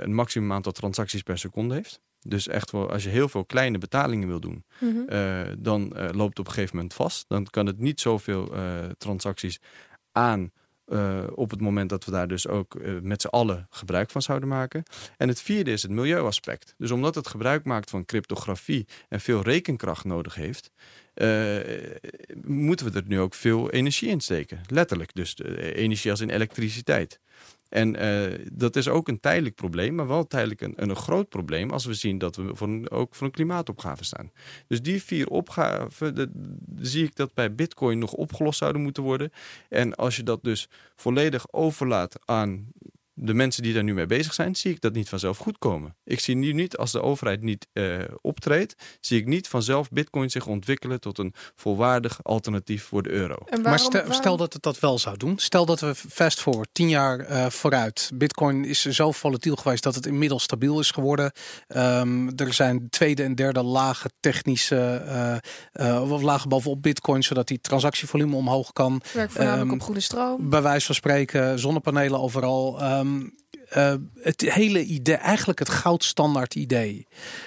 [0.00, 2.00] een maximum aantal transacties per seconde heeft.
[2.20, 5.62] Dus echt wel, als je heel veel kleine betalingen wil doen, Mm -hmm.
[5.62, 7.24] dan loopt het op een gegeven moment vast.
[7.28, 8.52] Dan kan het niet zoveel
[8.98, 9.60] transacties
[10.14, 10.52] aan
[10.88, 14.22] uh, op het moment dat we daar dus ook uh, met z'n allen gebruik van
[14.22, 14.82] zouden maken.
[15.16, 16.74] En het vierde is het milieuaspect.
[16.78, 20.70] Dus omdat het gebruik maakt van cryptografie en veel rekenkracht nodig heeft,
[21.14, 21.56] uh,
[22.42, 24.60] moeten we er nu ook veel energie in steken.
[24.66, 27.20] Letterlijk, dus energie als in elektriciteit.
[27.68, 31.70] En uh, dat is ook een tijdelijk probleem, maar wel tijdelijk een, een groot probleem
[31.70, 34.30] als we zien dat we voor ook voor een klimaatopgave staan.
[34.66, 36.32] Dus die vier opgaven,
[36.80, 39.32] zie ik dat bij Bitcoin nog opgelost zouden moeten worden.
[39.68, 42.72] En als je dat dus volledig overlaat aan
[43.14, 45.96] de mensen die daar nu mee bezig zijn, zie ik dat niet vanzelf goed komen.
[46.04, 50.30] Ik zie nu niet, als de overheid niet uh, optreedt, zie ik niet vanzelf Bitcoin
[50.30, 53.36] zich ontwikkelen tot een volwaardig alternatief voor de euro.
[53.44, 54.12] Waarom, maar stel, waarom...
[54.12, 55.38] stel, dat het dat wel zou doen.
[55.38, 58.10] Stel dat we fast forward, tien jaar uh, vooruit.
[58.14, 61.32] Bitcoin is zo volatiel geweest dat het inmiddels stabiel is geworden.
[61.68, 65.02] Um, er zijn tweede en derde lagen technische,
[65.80, 69.02] uh, of lagen bovenop Bitcoin, zodat die transactievolume omhoog kan.
[69.12, 70.50] Werkt voornamelijk um, op goede stroom.
[70.50, 72.82] Bij wijze van spreken, zonnepanelen overal.
[72.82, 73.03] Um,
[73.76, 77.06] uh, het hele idee, eigenlijk het goudstandaard idee,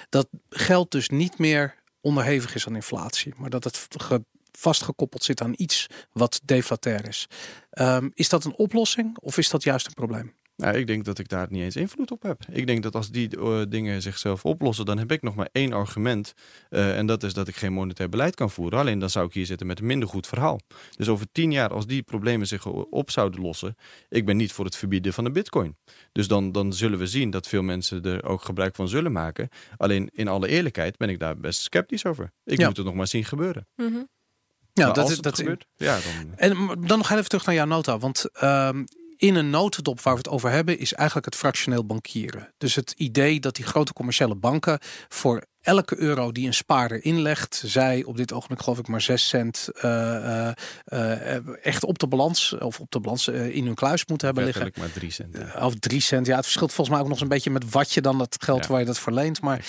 [0.10, 5.42] dat geld dus niet meer onderhevig is aan inflatie, maar dat het ge vastgekoppeld zit
[5.42, 7.28] aan iets wat deflatair is.
[7.72, 10.34] Um, is dat een oplossing of is dat juist een probleem?
[10.58, 12.46] Nou, ik denk dat ik daar niet eens invloed op heb.
[12.52, 15.74] Ik denk dat als die uh, dingen zichzelf oplossen, dan heb ik nog maar één
[15.74, 16.34] argument.
[16.70, 18.80] Uh, en dat is dat ik geen monetair beleid kan voeren.
[18.80, 20.60] Alleen dan zou ik hier zitten met een minder goed verhaal.
[20.96, 23.76] Dus over tien jaar, als die problemen zich op zouden lossen,
[24.10, 25.78] ik ben niet voor het verbieden van de bitcoin.
[26.12, 29.50] Dus dan, dan zullen we zien dat veel mensen er ook gebruik van zullen maken.
[29.78, 32.32] Alleen in alle eerlijkheid ben ik daar best sceptisch over.
[32.44, 32.68] Ik Ja.
[32.68, 33.68] moet het nog maar zien gebeuren.
[33.76, 36.36] Ja, Maar dat als is het dat gebeurt, ja, dan...
[36.36, 37.98] En dan nog even terug naar jouw nota.
[38.00, 38.84] Want ehm,
[39.18, 42.54] in een notendop waar we het over hebben, is eigenlijk het fractioneel bankieren.
[42.58, 47.62] Dus het idee dat die grote commerciële banken voor elke euro die een spaarder inlegt,
[47.66, 50.54] zij op dit ogenblik geloof ik maar 6 cent eh, eh,
[50.86, 54.64] eh, echt op de balans of op de balans in hun kluis moeten hebben liggen.
[54.64, 55.52] Letterlijk maar drie cent.
[55.54, 55.66] ja.
[55.66, 56.26] Of drie cent.
[56.26, 58.38] Ja, het verschilt volgens mij ook nog eens een beetje met wat je dan dat
[58.40, 58.68] geld Ja.
[58.70, 59.42] waar je dat verleent.
[59.42, 59.66] Maar.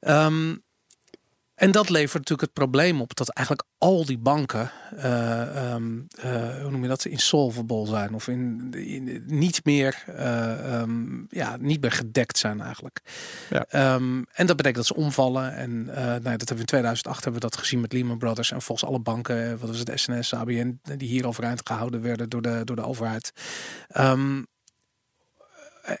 [0.00, 0.54] Ehm,
[1.56, 6.60] en dat levert natuurlijk het probleem op dat eigenlijk al die banken, eh, ehm, eh,
[6.62, 11.80] hoe noem je dat, insolvable zijn of in, in- niet meer, eh, ehm, ja, niet
[11.80, 13.00] meer gedekt zijn eigenlijk.
[13.50, 13.66] Ja.
[13.68, 15.54] Ehm, en dat betekent dat ze omvallen.
[15.54, 18.52] En nou, ja, dat hebben we in 2008 hebben we dat gezien met Lehman Brothers
[18.52, 22.42] en volgens alle banken, wat was het, SNS, ABN, die hier overeind gehouden werden door
[22.42, 23.32] de, door de overheid.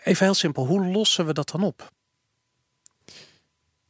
[0.04, 1.94] Even heel simpel, hoe lossen we dat dan op?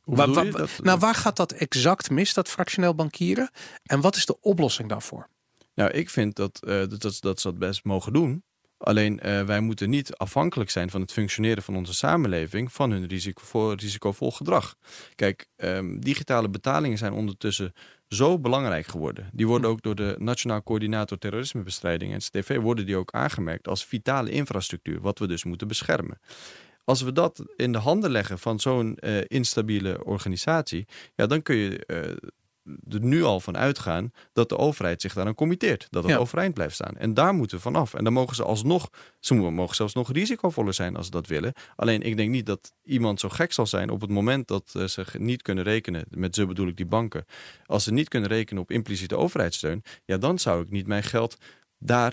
[0.07, 0.51] Hoe Wa- bedoel wa- je?
[0.57, 3.51] Dat- Nou, waar gaat dat exact mis, dat fractioneel bankieren?
[3.83, 5.29] En wat is de oplossing daarvoor?
[5.75, 8.45] Nou, ik vind dat, eh, dat, dat, dat ze dat best mogen doen.
[8.79, 13.07] Alleen eh, wij moeten niet afhankelijk zijn van het functioneren van onze samenleving van hun
[13.07, 14.75] risicovol, risicovol gedrag.
[15.15, 17.73] Kijk, ehm, digitale betalingen zijn ondertussen
[18.09, 19.31] zo belangrijk geworden.
[19.33, 23.85] Die worden ook door de Nationaal Coördinator Terrorismebestrijding en CTV worden die ook aangemerkt als
[23.87, 26.19] vitale infrastructuur, wat we dus moeten beschermen.
[26.87, 31.57] Als we dat in de handen leggen van zo'n eh, instabiele organisatie, ja, dan kun
[31.57, 31.99] je eh,
[32.95, 35.87] er nu al van uitgaan dat de overheid zich daaraan committeert.
[35.91, 36.19] Dat het Ja.
[36.19, 36.97] overeind blijft staan.
[36.97, 37.95] En daar moeten we vanaf.
[37.95, 41.27] En dan mogen ze alsnog, ze mo- mogen zelfs nog risicovoller zijn als ze dat
[41.27, 41.53] willen.
[41.77, 44.85] Alleen ik denk niet dat iemand zo gek zal zijn op het moment dat eh,
[44.85, 47.25] ze niet kunnen rekenen, met ze bedoel ik die banken,
[47.67, 51.37] als ze niet kunnen rekenen op impliciete overheidssteun, ja, dan zou ik niet mijn geld
[51.79, 52.13] daar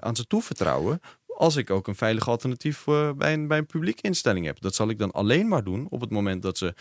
[0.00, 1.00] aan ze toevertrouwen
[1.36, 4.60] als ik ook een veilig alternatief uh, bij, een, bij een publieke instelling heb.
[4.60, 6.74] Dat zal ik dan alleen maar doen op het moment dat ze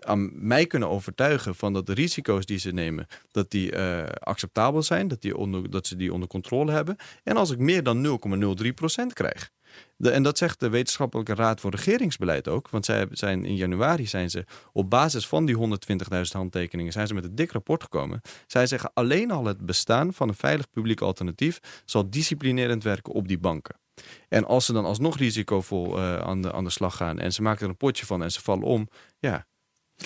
[0.00, 4.82] aan mij kunnen overtuigen van dat de risico's die ze nemen, dat die uh, acceptabel
[4.82, 6.96] zijn, dat, die onder, dat ze die onder controle hebben.
[7.22, 9.50] En als ik meer dan 0,03% krijg.
[9.96, 12.70] De, en dat zegt de Wetenschappelijke Raad voor Regeringsbeleid ook.
[12.70, 17.14] Want zij zijn in januari zijn ze op basis van die 120.000 handtekeningen zijn ze
[17.14, 18.20] met een dik rapport gekomen.
[18.46, 23.28] Zij zeggen alleen al het bestaan van een veilig publiek alternatief zal disciplinerend werken op
[23.28, 23.81] die banken.
[24.28, 27.42] En als ze dan alsnog risicovol uh, aan, de, aan de slag gaan en ze
[27.42, 28.88] maken er een potje van en ze vallen om,
[29.18, 29.46] ja,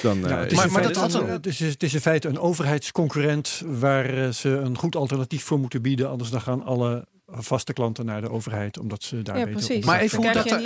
[0.02, 2.38] dan, ja, het, is maar, maar dat een, het, is, het is in feite een
[2.38, 6.08] overheidsconcurrent waar ze een goed alternatief voor moeten bieden.
[6.08, 9.46] Anders dan gaan alle vaste klanten naar de overheid, omdat ze daar ja.
[9.46, 9.84] Precies.
[9.84, 10.64] Maar even hoe, dat er,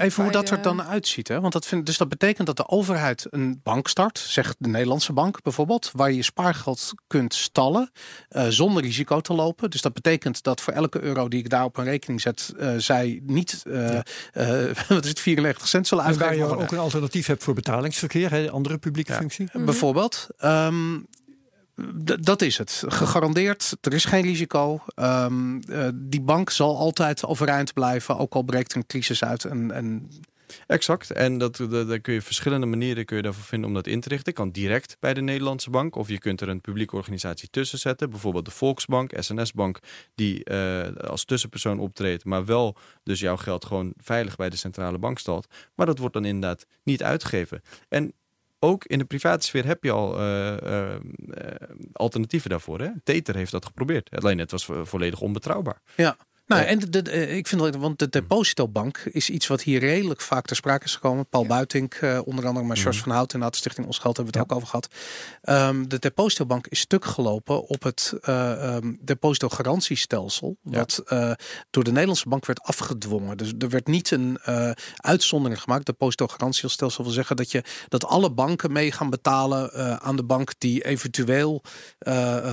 [0.00, 1.28] even hoe dat er dan uitziet.
[1.28, 1.40] Hè?
[1.40, 5.12] Want dat vind, dus dat betekent dat de overheid een bank start, zegt de Nederlandse
[5.12, 7.90] bank bijvoorbeeld, waar je je spaargeld kunt stallen
[8.30, 9.70] uh, zonder risico te lopen.
[9.70, 12.74] Dus dat betekent dat voor elke euro die ik daar op een rekening zet, uh,
[12.76, 14.02] zij niet, uh, ja.
[14.88, 16.32] wat is het, 94 cent zullen uitgeven.
[16.32, 19.18] En waar je ook een alternatief hebt voor betalingsverkeer, hè, andere publieke ja.
[19.18, 19.44] functie.
[19.44, 19.64] Mm -hmm.
[19.64, 20.26] Bijvoorbeeld.
[20.44, 21.06] Um,
[22.20, 22.84] dat is het.
[22.86, 24.80] Gegarandeerd, er is geen risico.
[24.96, 29.44] Um, uh, die bank zal altijd overeind blijven, ook al breekt een crisis uit.
[29.44, 30.10] En, en...
[30.66, 31.10] Exact.
[31.10, 34.08] En dat, dat, kun je verschillende manieren kun je daarvoor vinden om dat in te
[34.08, 34.32] richten.
[34.32, 35.96] Kan direct bij de Nederlandse bank.
[35.96, 38.10] Of je kunt er een publieke organisatie tussen zetten.
[38.10, 39.78] Bijvoorbeeld de Volksbank, SNS-bank,
[40.14, 42.24] die uh, als tussenpersoon optreedt.
[42.24, 45.46] Maar wel dus jouw geld gewoon veilig bij de centrale bank stalt.
[45.74, 47.62] Maar dat wordt dan inderdaad niet uitgegeven.
[47.88, 48.12] En
[48.58, 50.94] ook in de private sfeer heb je al uh, uh,
[51.92, 52.80] alternatieven daarvoor.
[52.80, 52.90] Hè?
[53.04, 54.10] Tether heeft dat geprobeerd.
[54.10, 55.80] Alleen het was vo volledig onbetrouwbaar.
[55.96, 56.16] Ja.
[56.48, 60.20] Nou, en de, de, ik vind dat, want de depositobank is iets wat hier redelijk
[60.20, 61.26] vaak ter sprake is gekomen.
[61.26, 61.48] Paul ja.
[61.48, 63.04] Buitink, uh, onder andere, maar George mm.
[63.04, 64.54] van Hout en de Stichting Ons Geld hebben we het ja.
[64.56, 65.68] ook over gehad.
[65.68, 71.32] Um, de depositobank is stuk gelopen op het uh, um, depositogarantiestelsel, wat uh,
[71.70, 73.36] door de Nederlandse bank werd afgedwongen.
[73.36, 74.38] Dus er werd niet een
[74.96, 75.86] uitzondering gemaakt.
[75.86, 79.72] Depositogarantiestelsel wil zeggen dat je dat alle banken mee gaan betalen
[80.02, 81.62] aan de bank die eventueel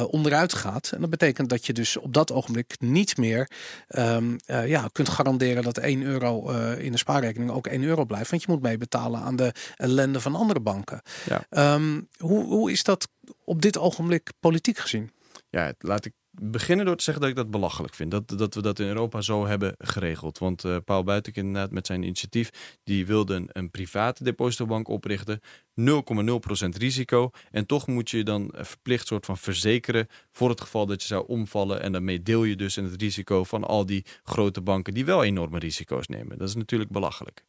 [0.10, 0.92] onderuit gaat.
[0.92, 3.50] En dat betekent dat je dus op dat ogenblik niet meer
[3.88, 8.06] um, uh, ja, kunt garanderen dat 1 euro uh, in de spaarrekening ook 1 euro
[8.06, 8.30] blijft.
[8.30, 11.02] Want je moet mee betalen aan de ellende van andere banken.
[11.26, 11.74] Ja.
[11.76, 13.08] Um, hoe, hoe is dat
[13.44, 15.12] op dit ogenblik politiek gezien?
[15.50, 18.12] Ja, laat ik beginnen door te zeggen dat ik dat belachelijk vind.
[18.12, 20.38] Dat, dat we dat in Europa zo hebben geregeld.
[20.38, 22.78] Want uh, Paul Buitenk inderdaad met zijn initiatief...
[22.84, 25.40] die wilde een, een private depositobank oprichten.
[25.82, 27.30] 0,0% risico.
[27.52, 30.08] En toch moet je dan verplicht soort van verzekeren...
[30.32, 31.82] voor het geval dat je zou omvallen.
[31.82, 34.94] En daarmee deel je dus in het risico van al die grote banken...
[34.94, 36.38] die wel enorme risico's nemen.
[36.38, 37.44] Dat is natuurlijk belachelijk.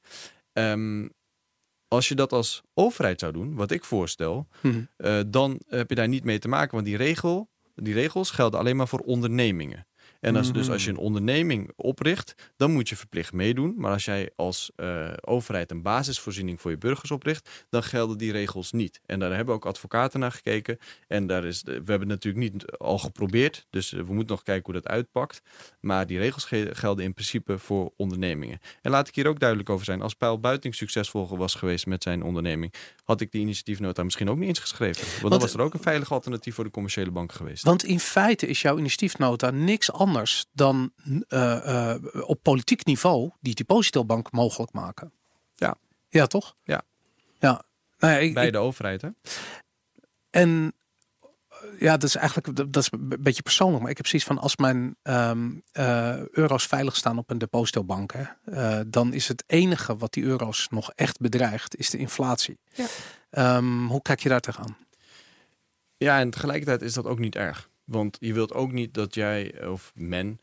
[0.53, 1.11] Um,
[1.89, 4.49] als je dat als overheid zou doen, wat ik voorstel...
[4.61, 4.89] Hmm.
[4.99, 6.75] Uh, dan heb je daar niet mee te maken.
[6.75, 9.87] Want die regel die regels gelden alleen maar voor ondernemingen.
[10.27, 13.75] En als, dus als je een onderneming opricht, dan moet je verplicht meedoen.
[13.77, 18.33] Maar als jij als uh, overheid een basisvoorziening voor je burgers opricht, dan gelden die
[18.33, 19.01] regels niet.
[19.07, 20.79] En daar hebben ook advocaten naar gekeken.
[21.09, 23.67] En daar is, we hebben het natuurlijk niet al geprobeerd.
[23.71, 25.43] Dus we moeten nog kijken hoe dat uitpakt.
[25.81, 28.59] Maar die regels gelden in principe voor ondernemingen.
[28.83, 30.03] En laat ik hier ook duidelijk over zijn.
[30.03, 32.75] Als Pijl Buiting succesvol was geweest met zijn onderneming,
[33.05, 35.07] had ik die initiatiefnota misschien ook niet eens geschreven.
[35.07, 37.65] Want, Want dan was er ook een veilig alternatief voor de commerciële bank geweest.
[37.65, 40.15] Want in feite is jouw initiatiefnota niks anders
[40.53, 41.19] dan uh,
[41.67, 45.13] uh, op politiek niveau die depositobank mogelijk maken.
[45.55, 45.77] Ja.
[46.09, 46.57] Ja, toch?
[46.63, 46.83] Ja.
[47.39, 47.63] Ja.
[47.99, 49.09] Nou ja ik, Bij ik, de overheid, hè?
[50.31, 50.73] En
[51.79, 53.83] ja, dat is eigenlijk dat is een beetje persoonlijk.
[53.83, 58.13] Maar ik heb zoiets van als mijn um, uh, euro's veilig staan op een depositobank,
[58.13, 62.59] hè, uh, dan is het enige wat die euro's nog echt bedreigt, is de inflatie.
[62.73, 63.57] Ja.
[63.57, 64.77] Um, hoe kijk je daar tegenaan?
[65.97, 67.69] Ja, en tegelijkertijd is dat ook niet erg.
[67.87, 70.39] Want je wilt ook niet dat jij of men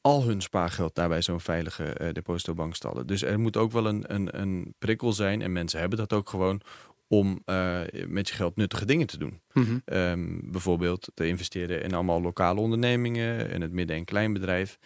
[0.00, 3.06] al hun spaargeld daarbij zo'n veilige uh, depositobank stallen.
[3.06, 6.28] Dus er moet ook wel een, een, een prikkel zijn, en mensen hebben dat ook
[6.28, 6.60] gewoon,
[7.06, 9.40] om uh, met je geld nuttige dingen te doen.
[9.52, 9.82] Mm -hmm.
[9.84, 14.78] um, bijvoorbeeld te investeren in allemaal lokale ondernemingen en het midden- en kleinbedrijf.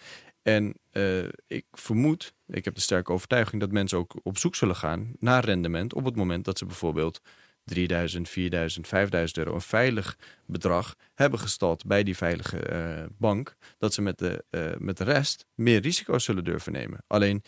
[0.42, 4.76] En uh, ik vermoed, ik heb de sterke overtuiging dat mensen ook op zoek zullen
[4.76, 7.20] gaan naar rendement op het moment dat ze bijvoorbeeld
[7.66, 13.94] 3000, 4000, 5000 euro een veilig bedrag hebben gestald bij die veilige uh, bank, dat
[13.94, 16.98] ze met de, uh, met de rest meer risico's zullen durven nemen.
[17.06, 17.42] Alleen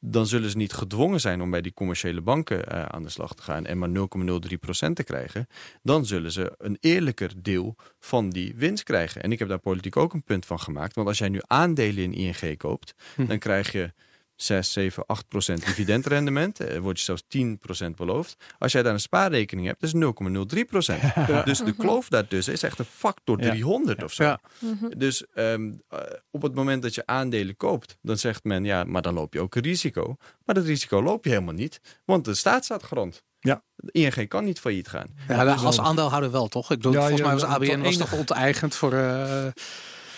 [0.00, 3.34] dan zullen ze niet gedwongen zijn om bij die commerciële banken uh, aan de slag
[3.34, 5.46] te gaan en maar 0,03% te krijgen.
[5.82, 9.22] Dan zullen ze een eerlijker deel van die winst krijgen.
[9.22, 10.94] En ik heb daar politiek ook een punt van gemaakt.
[10.94, 13.26] Want als jij nu aandelen in ING koopt, hm.
[13.26, 13.92] dan krijg je
[14.42, 16.58] 6, 7, 8 procent dividendrendement.
[16.58, 18.36] Er wordt je zelfs 10 procent beloofd.
[18.58, 21.02] Als jij daar een spaarrekening hebt, dat is 0,03 procent.
[21.44, 23.50] Dus de kloof daartussen is echt een factor Ja.
[23.50, 24.22] 300 of zo.
[24.24, 24.40] Ja.
[24.58, 24.98] Mhm.
[24.98, 25.98] Dus ehm, eh,
[26.30, 29.40] op het moment dat je aandelen koopt, dan zegt men ja, maar dan loop je
[29.40, 30.16] ook een risico.
[30.44, 33.22] Maar dat risico loop je helemaal niet, want de staat staat garant.
[33.40, 33.62] Ja.
[33.90, 35.06] ING kan niet failliet gaan.
[35.28, 36.70] Ja, als aandeelhouder wel, toch?
[36.70, 38.92] Ik bedoel, Ja, volgens mij was ABN was toch onteigend voor...
[38.92, 39.46] eh,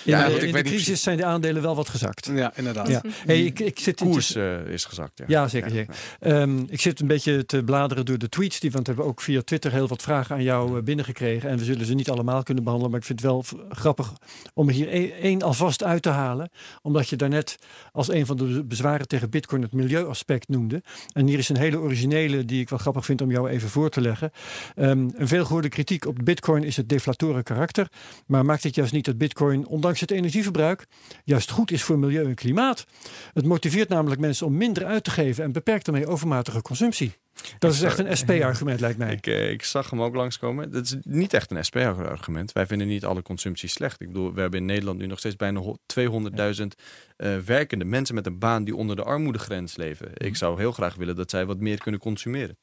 [0.05, 2.31] Ja, in de crisis zijn de aandelen wel wat gezakt.
[2.35, 2.89] ja, inderdaad.
[2.89, 3.03] Ja.
[3.27, 5.19] Hey, ik, ik zit Koers eh, is gezakt.
[5.19, 5.87] Ja, Ja, zeker.
[6.21, 8.61] Ehm, ik zit een beetje te bladeren door de tweets.
[8.61, 11.51] Die, want we hebben ook via Twitter heel wat vragen aan jou eh, binnengekregen.
[11.51, 12.93] En we zullen ze niet allemaal kunnen behandelen.
[12.93, 14.13] Maar ik vind het wel grappig
[14.55, 16.51] om er hier e- één alvast uit te halen.
[16.83, 17.57] Omdat je daarnet
[17.93, 20.83] als een van de bezwaren tegen Bitcoin het milieuaspect noemde.
[21.13, 23.91] En hier is een hele originele die ik wel grappig vind om jou even voor
[23.91, 24.31] te leggen.
[24.75, 27.89] Ehm, een veelgehoorde kritiek op Bitcoin is het deflatoren karakter.
[28.27, 30.87] Maar maakt het juist niet dat Bitcoin, ondanks het energieverbruik,
[31.25, 32.87] juist goed is voor milieu en klimaat?
[33.33, 37.13] Het motiveert namelijk mensen om minder uit te geven en beperkt daarmee overmatige consumptie.
[37.59, 39.13] Dat is echt een SP-argument, lijkt mij.
[39.13, 40.71] Ik, eh, ik zag hem ook langskomen.
[40.71, 42.53] Dat is niet echt een SP-argument.
[42.53, 44.01] Wij vinden niet alle consumptie slecht.
[44.01, 46.75] Ik bedoel, we hebben in Nederland nu nog steeds bijna ho- 200.000
[47.17, 50.09] eh, werkende mensen met een baan die onder de armoedegrens leven.
[50.15, 52.57] Ik zou heel graag willen dat zij wat meer kunnen consumeren.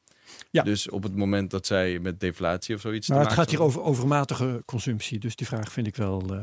[0.51, 0.63] Ja.
[0.63, 3.07] Dus op het moment dat zij met deflatie of zoiets.
[3.07, 5.19] Maar te het maken gaat hier over overmatige consumptie.
[5.19, 6.23] Dus die vraag vind ik wel.
[6.33, 6.39] eh,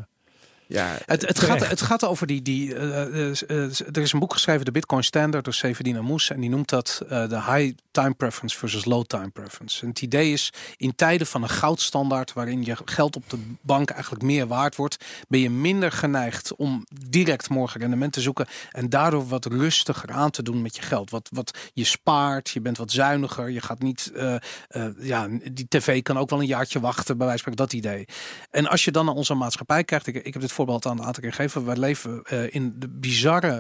[0.67, 2.43] Ja, Het, het, gaat, het gaat over die.
[2.43, 6.31] die eh, eh, eh, er is een boek geschreven, de Bitcoin Standard, door Severin Moes.
[6.31, 9.83] En die noemt dat de high time preference versus low time preference.
[9.83, 13.91] En het idee is, in tijden van een goudstandaard, waarin je geld op de bank
[13.91, 18.47] eigenlijk meer waard wordt, ben je minder geneigd om direct morgen rendement te zoeken.
[18.71, 21.11] En daardoor wat rustiger aan te doen met je geld.
[21.11, 23.51] Wat, wat je spaart, je bent wat zuiniger.
[23.51, 24.11] Je gaat niet.
[24.15, 24.35] eh,
[24.69, 28.05] eh, ja, die tv kan ook wel een jaartje wachten, bij wijze van dat idee.
[28.51, 31.23] En als je dan naar onze maatschappij kijkt, ik, heb dit voorbeeld aan een aantal
[31.23, 31.65] keer gegeven.
[31.65, 33.53] Wij leven eh, in de bizarre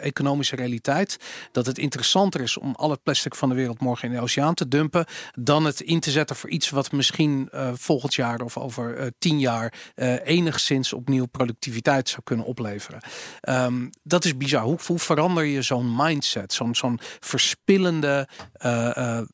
[0.00, 1.16] economische realiteit.
[1.52, 4.54] Dat het interessanter is om al het plastic van de wereld morgen in de oceaan
[4.54, 5.04] te dumpen.
[5.32, 9.06] Dan het in te zetten voor iets wat misschien eh, volgend jaar of over eh,
[9.18, 13.00] tien jaar eh, enigszins opnieuw productiviteit zou kunnen opleveren.
[13.40, 14.62] Ehm, dat is bizar.
[14.62, 16.52] Hoe, verander je zo'n mindset?
[16.52, 18.28] Zo'n zo'n verspillende,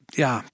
[0.04, 0.44] ja,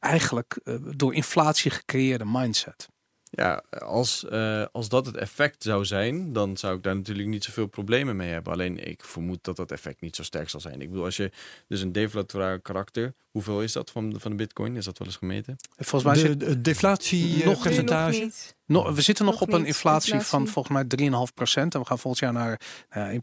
[0.00, 0.60] eigenlijk
[0.96, 2.88] door inflatie gecreëerde mindset.
[3.34, 7.44] Ja, als, eh, als dat het effect zou zijn, dan zou ik daar natuurlijk niet
[7.44, 8.52] zoveel problemen mee hebben.
[8.52, 10.80] Alleen ik vermoed dat dat effect niet zo sterk zal zijn.
[10.80, 11.30] Ik bedoel, als je
[11.68, 14.76] dus een deflatorair karakter, hoeveel is dat van, van de bitcoin?
[14.76, 15.56] Is dat wel eens gemeten?
[15.76, 18.10] Volgens mij de, de deflatie eh, Nog- Nu percentage.
[18.12, 18.56] nog niet.
[18.66, 20.84] No, we zitten nog, Nog op een inflatie, van volgens mij
[21.28, 21.74] 3,5 procent.
[21.74, 22.60] En we gaan volgend jaar naar
[22.90, 23.20] nou ja,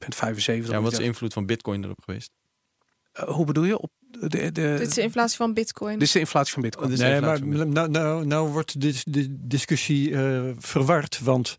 [0.64, 0.70] 1,75.
[0.70, 2.32] Ja, wat is de invloed van bitcoin erop geweest?
[3.28, 3.80] Eh, hoe bedoel je?
[3.80, 5.94] Op de, de, de- Dit is de inflatie van bitcoin.
[5.94, 6.92] dit is de inflatie van bitcoin.
[6.92, 11.20] Oh, Nee, maar nou, nou, nou wordt de, de discussie eh, verward.
[11.24, 11.58] Want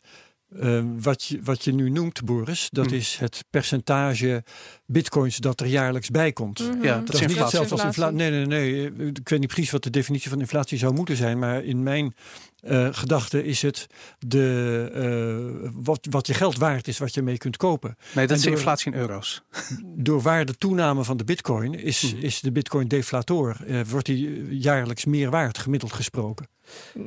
[0.59, 2.95] eh, wat, je, wat je nu noemt, Boris, dat Hmm.
[2.95, 4.45] is het percentage
[4.87, 6.59] bitcoins dat er jaarlijks bij komt.
[6.59, 6.83] Mhm.
[6.85, 8.17] Ja, dat Dat is niet hetzelfde als inflatie.
[8.17, 8.85] Nee, nee, nee.
[9.13, 11.39] Ik weet niet precies wat de definitie van inflatie zou moeten zijn.
[11.39, 12.15] Maar in mijn
[12.61, 13.87] eh gedachte is het
[14.19, 14.91] de,
[15.65, 17.97] eh, wat, wat je geld waard is, wat je mee kunt kopen.
[18.15, 19.43] nee, dat is door- inflatie in euro's.
[19.97, 22.23] Door waardetoename van de bitcoin is, Mhm.
[22.25, 23.57] is de bitcoin deflator.
[23.67, 26.49] Eh, wordt die jaarlijks meer waard, gemiddeld gesproken.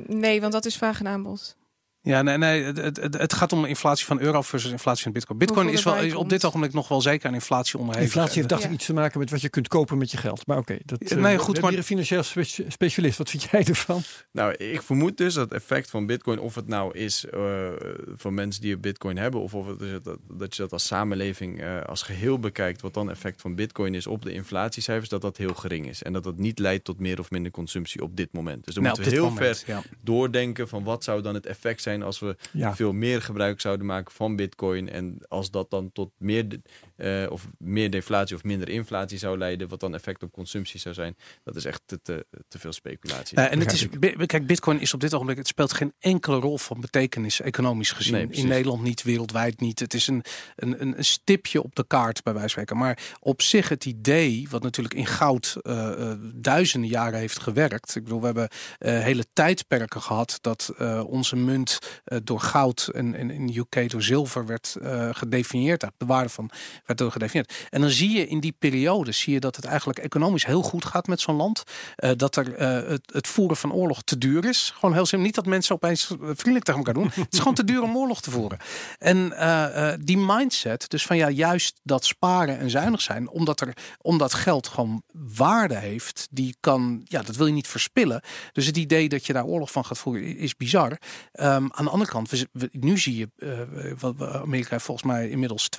[0.08, 1.58] Nee, want dat is vraag en aanbod.
[2.06, 5.38] Ja, nee, nee het, het, gaat om inflatie van euro versus inflatie van bitcoin.
[5.39, 8.08] Bitcoin is wel is op dit ogenblik nog wel zeker aan inflatie onderhevig.
[8.10, 8.68] Inflatie heeft dacht Ja.
[8.68, 10.47] ik iets te maken met wat je kunt kopen met je geld.
[10.47, 13.18] Maar oké, dat Ja, nee, we goed, maar- hier een financieel spe- specialist.
[13.18, 14.01] Wat vind jij ervan?
[14.32, 17.68] Nou, ik vermoed dus dat het effect van bitcoin, of het nou is eh
[18.16, 20.86] van mensen die een bitcoin hebben, of of het is dat, dat je dat als
[20.86, 25.22] samenleving eh, als geheel bekijkt, wat dan effect van bitcoin is op de inflatiecijfers, dat
[25.22, 26.04] dat heel gering is.
[26.04, 28.66] En dat dat niet leidt tot meer of minder consumptie op dit moment.
[28.66, 29.82] Dus dan Nou, moeten we heel moment, ver ja.
[30.01, 33.86] doordenken van wat zou dan het effect zijn als we Ja, veel meer gebruik zouden
[33.86, 34.89] maken van bitcoin.
[34.89, 36.62] En als dat dan tot meer,
[36.96, 40.96] eh, of meer deflatie of minder inflatie zou leiden, wat dan effect op consumptie zou
[40.96, 43.38] zijn, dat is echt te, te, te veel speculatie.
[43.38, 43.88] Eh, en het is,
[44.26, 48.14] kijk, Bitcoin is op dit ogenblik, het speelt geen enkele rol van betekenis economisch gezien.
[48.14, 49.80] Nee, in Nederland niet, wereldwijd niet.
[49.80, 50.24] Het is een,
[50.56, 52.78] een, een stipje op de kaart, bij wijze van spreken.
[52.78, 57.96] Maar op zich het idee, wat natuurlijk in goud eh, eh, duizenden jaren heeft gewerkt.
[57.96, 62.89] Ik bedoel, we hebben eh, hele tijdperken gehad dat eh, onze munt eh, door goud
[62.94, 65.82] en, en in de UK door zilver werd eh, gedefinieerd.
[65.98, 66.50] De waarde van
[66.86, 67.54] werd door gedefinieerd.
[67.70, 70.86] En dan zie je in die periode zie je dat het eigenlijk economisch heel goed
[70.86, 71.64] gaat met zo'n land.
[71.96, 74.72] Eh, dat er eh, het, het voeren van oorlog te duur is.
[74.76, 75.28] Gewoon heel simpel.
[75.28, 77.12] Niet dat mensen opeens vriendelijk tegen elkaar doen.
[77.24, 78.58] het is gewoon te duur om oorlog te voeren.
[78.98, 83.74] En eh, die mindset, dus van ja, juist dat sparen en zuinig zijn, omdat er
[84.02, 85.04] omdat geld gewoon
[85.36, 88.22] waarde heeft, die kan, ja, dat wil je niet verspillen.
[88.52, 90.98] Dus het idee dat je daar oorlog van gaat voeren is bizar.
[91.32, 95.08] Ehm, aan de andere kant, we, we- nu zie je, eh, wat Amerika heeft volgens
[95.08, 95.70] mij inmiddels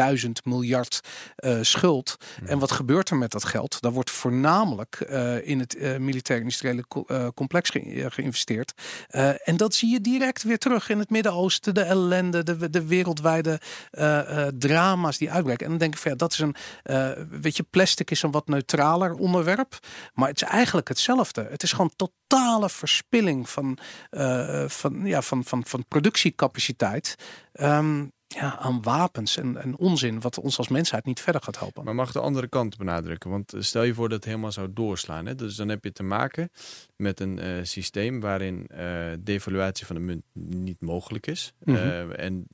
[0.00, 1.00] 22.000 miljard
[1.36, 2.16] eh, schuld.
[2.44, 3.80] En wat gebeurt er met dat geld?
[3.80, 8.72] Daar wordt voornamelijk eh, in het eh, militair-industriële co- complex ge- geïnvesteerd.
[9.44, 13.60] En dat zie je direct weer terug in het Midden-Oosten, de ellende, de, de wereldwijde
[14.58, 15.64] drama's die uitbreken.
[15.64, 16.56] En dan denk ik van ja, dat is een,
[17.40, 19.78] weet je, plastic is een wat neutraler onderwerp,
[20.14, 21.46] maar het is eigenlijk hetzelfde.
[21.50, 23.78] Het is gewoon totale verspilling van,
[24.66, 27.16] van, ja, van, van, van productiecapaciteit.
[27.52, 31.84] Ehm, ja, aan wapens en, en onzin, wat ons als mensheid niet verder gaat helpen.
[31.84, 33.30] Maar mag de andere kant benadrukken?
[33.30, 35.26] Want eh, stel je voor dat het helemaal zou doorslaan.
[35.26, 35.34] Hè?
[35.34, 36.50] Dus dan heb je te maken
[36.96, 41.52] met een eh, systeem waarin eh devaluatie van de munt niet mogelijk is.
[41.64, 42.10] Mhm.
[42.10, 42.46] En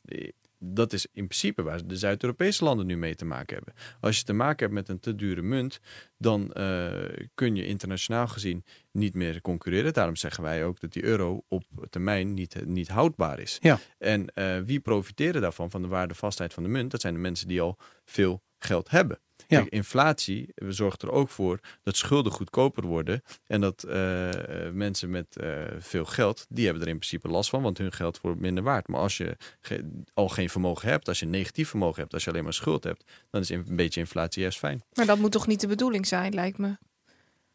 [0.58, 3.74] dat is in principe waar de Zuid-Europese landen nu mee te maken hebben.
[4.00, 5.80] Als je te maken hebt met een te dure munt,
[6.18, 6.92] dan eh,
[7.34, 9.92] kun je internationaal gezien niet meer concurreren.
[9.92, 13.58] Daarom zeggen wij ook dat die euro op termijn niet, niet houdbaar is.
[13.60, 13.78] Ja.
[13.98, 16.90] En eh, wie profiteren daarvan, van de waardevastheid van de munt?
[16.90, 19.20] Dat zijn de mensen die al veel geld hebben.
[19.50, 19.58] Ja.
[19.60, 23.22] Kijk, inflatie eh, zorgt er ook voor dat schulden goedkoper worden.
[23.46, 27.50] En dat eh, eh, mensen met eh, veel geld, die hebben er in principe last
[27.50, 28.88] van, want hun geld wordt minder waard.
[28.88, 32.30] Maar als je ge- al geen vermogen hebt, als je negatief vermogen hebt, als je
[32.30, 34.82] alleen maar schuld hebt, dan is een beetje inflatie juist fijn.
[34.92, 36.76] Maar dat moet toch niet de bedoeling zijn, lijkt me.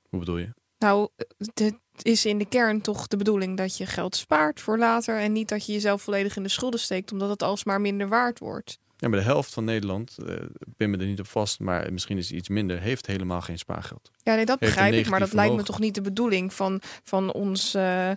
[0.10, 0.50] Hoe bedoel je?
[0.78, 5.18] Nou, het is in de kern toch de bedoeling dat je geld spaart voor later
[5.20, 8.40] en niet dat je jezelf volledig in de schulden steekt omdat het alsmaar minder waard
[8.40, 8.80] wordt.
[9.04, 10.36] Ja, maar de helft van Nederland, eh
[10.78, 13.58] pin me er niet op vast, maar misschien is het iets minder, heeft helemaal geen
[13.58, 14.12] spaargeld.
[14.24, 17.34] Ja, nee, dat begrijp ik, maar dat lijkt me toch niet de bedoeling van, van
[17.34, 17.74] ons.
[17.74, 18.16] eh, eh,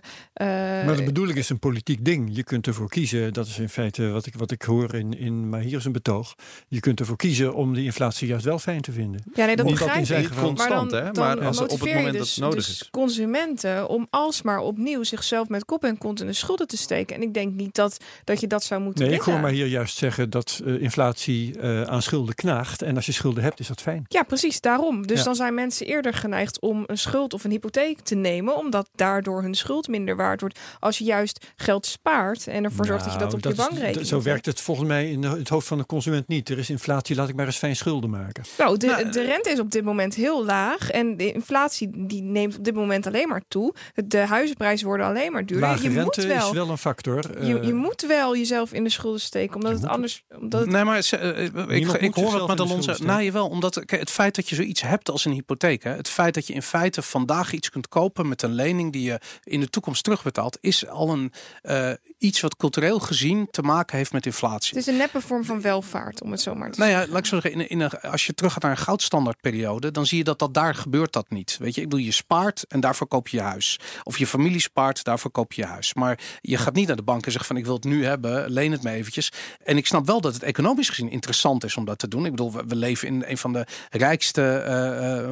[0.85, 2.29] Maar de bedoeling is een politiek ding.
[2.33, 5.49] Je kunt ervoor kiezen, dat is in feite wat ik, wat ik hoor in, in
[5.49, 6.35] maar hier is een betoog.
[6.67, 9.21] Je kunt ervoor kiezen om die inflatie juist wel fijn te vinden.
[9.33, 10.27] ja, nee, dat Omdat begrijp in zijn ik.
[10.27, 11.11] geval- Maar dan, Constant, hè?
[11.11, 12.89] dan Maar als- op het moment dat dus, het nodig dus is.
[12.91, 17.15] consumenten om alsmaar opnieuw zichzelf met kop en kont in de schulden te steken.
[17.15, 19.67] En ik denk niet dat, dat je dat zou moeten Nee, ik hoor maar hier
[19.67, 22.81] juist zeggen dat eh, inflatie eh, aan schulden knaagt.
[22.81, 24.05] En als je schulden hebt, is dat fijn.
[24.07, 25.07] Ja, precies daarom.
[25.07, 25.23] Dus Ja.
[25.23, 29.41] dan zijn mensen eerder geneigd om een schuld of een hypotheek te nemen, omdat daardoor
[29.41, 30.59] hun schuld minder waard wordt.
[30.79, 33.67] Als je juist geld spaart en ervoor zorgt dat je dat Nou, op je is-
[33.67, 34.23] bankrekening Zo zet.
[34.25, 36.49] werkt het volgens mij in het hoofd van de consument niet.
[36.49, 38.43] Er is inflatie, laat ik maar eens fijn schulden maken.
[38.57, 42.21] Nou, de, Nou, de rente is op dit moment heel laag en de inflatie die
[42.21, 43.73] neemt op dit moment alleen maar toe.
[44.05, 45.67] De huizenprijzen worden alleen maar duurder.
[45.69, 47.45] Lage je rente moet wel, is wel een factor.
[47.45, 50.23] je, Eh, je moet wel jezelf in de schulden steken, omdat Je het moet- anders,
[50.39, 52.81] omdat het Nee, maar eh, ik, ik hoor schulden zegt.
[52.83, 53.05] steken.
[53.05, 56.33] Nou, jawel, omdat het feit dat je zoiets hebt als een hypotheek, hè, het feit
[56.33, 59.69] dat je in feite vandaag iets kunt kopen met een lening die je in de
[59.69, 61.31] toekomst terugbetaalt, is al een
[61.61, 64.77] eh, iets wat cultureel gezien te maken heeft met inflatie.
[64.77, 67.07] het is een neppe vorm van welvaart, om het zo maar te Nou zeggen.
[67.07, 69.91] ja, laat ik zo zeggen, in, in een, als je terug gaat naar een goudstandardperiode,
[69.91, 71.57] dan zie je dat, dat daar gebeurt dat niet.
[71.59, 73.79] Weet je, ik bedoel, je spaart en daarvoor koop je je huis.
[74.03, 75.93] Of je familie spaart, daarvoor koop je je huis.
[75.93, 78.49] Maar je gaat niet naar de bank en zegt van ik wil het nu hebben,
[78.49, 79.31] leen het me eventjes.
[79.63, 82.25] En ik snap wel dat het economisch gezien interessant is om dat te doen.
[82.25, 85.29] Ik bedoel, we, we leven in een van de rijkste eh,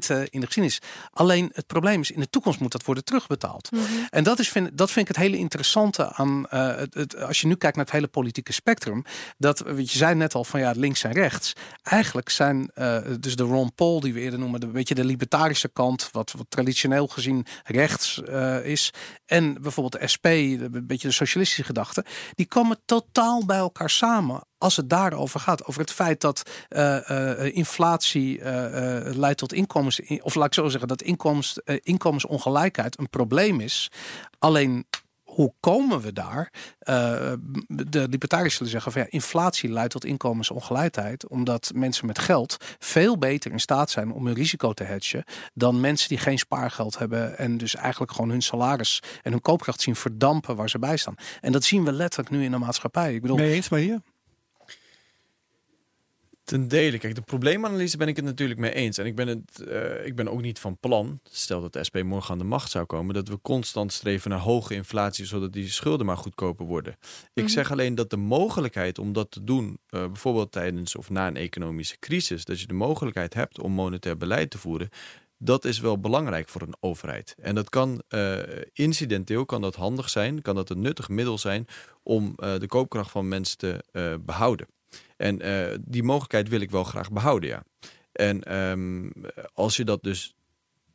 [0.00, 0.80] eh, in de geschiedenis.
[1.10, 3.70] Alleen het probleem is, in de toekomst moet dat worden terugbetaald.
[3.70, 3.82] Mhm.
[4.10, 7.40] En dat, is, vind, dat vind ik het hele interessante aan eh, het, het, als
[7.40, 9.04] je nu kijkt naar het hele politieke spectrum.
[9.38, 11.52] Dat, weet je zei net al van ja, links en rechts.
[11.82, 15.68] Eigenlijk zijn eh, dus de Ron Paul, die we eerder noemen, de beetje de libertarische
[15.68, 18.90] kant, wat, wat traditioneel gezien rechts eh, is.
[19.26, 23.90] En bijvoorbeeld de SP, de, een beetje de socialistische gedachte, die komen totaal bij elkaar
[23.90, 24.40] samen.
[24.62, 30.00] Als het daarover gaat, over het feit dat eh, eh, inflatie eh, leidt tot inkomens,
[30.20, 33.90] of laat ik zo zeggen, dat inkomens, inkomensongelijkheid een probleem is.
[34.38, 34.86] Alleen
[35.22, 36.52] hoe komen we daar?
[37.68, 43.18] De libertariërs zullen zeggen van ja, inflatie leidt tot inkomensongelijkheid, omdat mensen met geld veel
[43.18, 47.38] beter in staat zijn om hun risico te hedgen dan mensen die geen spaargeld hebben
[47.38, 51.14] en dus eigenlijk gewoon hun salaris en hun koopkracht zien verdampen waar ze bij staan.
[51.40, 53.14] En dat zien we letterlijk nu in de maatschappij.
[53.14, 54.00] Ik bedoel, Mee eens, maar hier?
[56.44, 56.98] Ten dele.
[56.98, 58.98] Kijk, de probleemanalyse ben ik het natuurlijk mee eens.
[58.98, 61.96] En ik ben, het, eh, ik ben ook niet van plan, stel dat de SP
[62.02, 65.68] morgen aan de macht zou komen, dat we constant streven naar hoge inflatie, zodat die
[65.70, 66.96] schulden maar goedkoper worden.
[67.34, 67.52] Ik Mhm.
[67.52, 71.36] zeg alleen dat de mogelijkheid om dat te doen, eh, bijvoorbeeld tijdens of na een
[71.36, 74.88] economische crisis, dat je de mogelijkheid hebt om monetair beleid te voeren,
[75.38, 77.34] dat is wel belangrijk voor een overheid.
[77.38, 78.38] En dat kan eh,
[78.72, 81.66] incidenteel kan dat handig zijn, kan dat een nuttig middel zijn
[82.02, 84.66] om de koopkracht van mensen te eh, behouden.
[85.16, 87.64] En eh, die mogelijkheid wil ik wel graag behouden, ja.
[88.12, 89.10] En ehm,
[89.54, 90.34] als je dat dus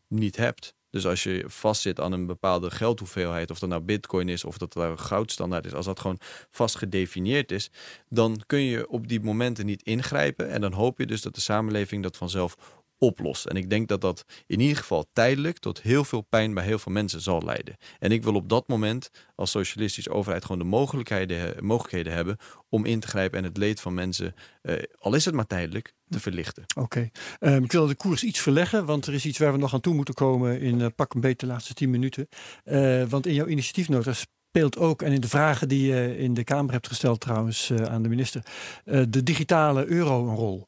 [0.07, 4.43] niet hebt, dus als je vastzit aan een bepaalde geldhoeveelheid, of dat nou bitcoin is
[4.43, 6.19] of dat een goudstandaard is, als dat gewoon
[6.51, 7.71] vast gedefinieerd is,
[8.09, 10.49] dan kun je op die momenten niet ingrijpen.
[10.49, 12.57] En dan hoop je dus dat de samenleving dat vanzelf
[12.97, 13.45] oplost.
[13.45, 16.79] En ik denk dat dat in ieder geval tijdelijk tot heel veel pijn bij heel
[16.79, 17.75] veel mensen zal leiden.
[17.99, 22.37] En ik wil op dat moment als socialistische overheid gewoon de mogelijkheden, mogelijkheden hebben
[22.69, 25.93] om in te grijpen en het leed van mensen, eh, al is het maar tijdelijk,
[26.09, 26.63] te verlichten.
[26.75, 29.73] Oké, ehm, ik wil de koers iets verleggen, want er is iets waar we nog
[29.73, 32.27] aan toe moeten komen in uh, pak een beetje de laatste tien minuten.
[32.65, 36.43] Uh, want in jouw initiatiefnota speelt ook, en in de vragen die je in de
[36.43, 38.45] Kamer hebt gesteld trouwens aan de minister,
[38.83, 40.67] de digitale euro een rol.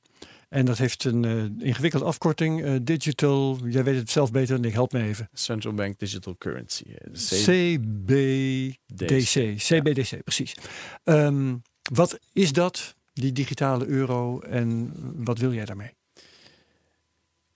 [0.50, 2.64] En dat heeft een uh, ingewikkelde afkorting.
[2.64, 5.30] Uh, digital, jij weet het zelf beter dan ik, help me even.
[5.34, 6.84] Central Bank Digital Currency.
[7.14, 8.58] CBDC.
[9.58, 10.56] CBDC, precies.
[11.04, 11.62] Um,
[11.94, 15.98] wat is dat, die digitale euro, en wat wil jij daarmee?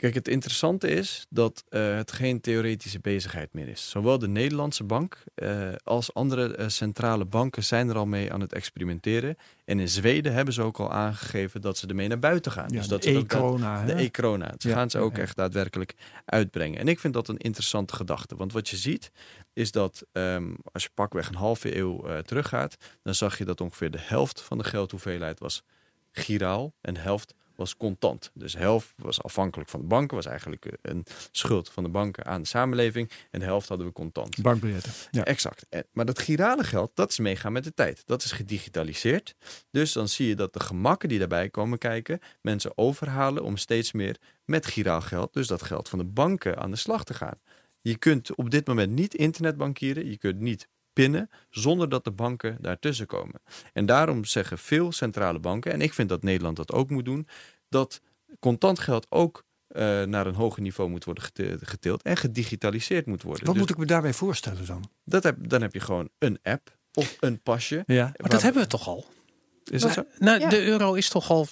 [0.04, 3.90] Kijk, het interessante is dat uh, het geen theoretische bezigheid meer is.
[3.90, 8.42] Zowel de Nederlandse bank uh, als andere uh, centrale banken zijn er al mee aan
[8.42, 9.36] het experimenteren.
[9.66, 12.70] En in Zweden hebben ze ook al aangegeven dat ze ermee naar buiten gaan.
[12.70, 13.86] Ja, dus dat de e-corona.
[13.86, 14.54] De e-corona.
[14.58, 15.94] Ze ja, gaan ze ook ja, echt daadwerkelijk
[16.26, 16.80] uitbrengen.
[16.80, 18.36] En ik vind dat een interessante gedachte.
[18.36, 19.12] Want wat je ziet
[19.54, 23.92] is dat um, als je pakweg een halve eeuw teruggaat, dan zag je dat ongeveer
[23.92, 25.64] de helft van de geldhoeveelheid was
[26.12, 28.32] giraal en helft was contant.
[28.34, 31.90] Dus de helft was afhankelijk van de banken, was eigenlijk eh, een schuld van de
[31.90, 33.12] banken aan de samenleving.
[33.32, 34.42] En de helft hadden we contant.
[34.42, 34.92] Bankbiljetten.
[35.12, 35.24] Ja.
[35.24, 35.66] Exact.
[35.92, 38.04] Maar dat girale geld, dat is meegaan met de tijd.
[38.06, 39.36] Dat is gedigitaliseerd.
[39.72, 43.92] Dus dan zie je dat de gemakken die daarbij komen kijken, mensen overhalen om steeds
[43.92, 47.38] meer met giraal geld, dus dat geld van de banken, aan de slag te gaan.
[47.82, 52.58] Je kunt op dit moment niet internetbankieren, je kunt niet pinnen zonder dat de banken
[52.62, 53.42] daartussen komen.
[53.74, 57.28] En daarom zeggen veel centrale banken, en ik vind dat Nederland dat ook moet doen,
[57.70, 58.02] dat
[58.40, 61.24] contant geld ook uh, naar een hoger niveau moet worden
[61.62, 63.46] geteeld en gedigitaliseerd moet worden.
[63.46, 64.90] Wat dus, moet ik me daarbij voorstellen dan?
[65.04, 67.84] Dat heb, dan heb je gewoon een app of een pasje.
[67.86, 69.06] Ja, maar dat hebben we toch al?
[69.72, 70.04] Is dat zo?
[70.18, 70.50] Nou, ja.
[70.50, 71.50] De euro is toch al 96%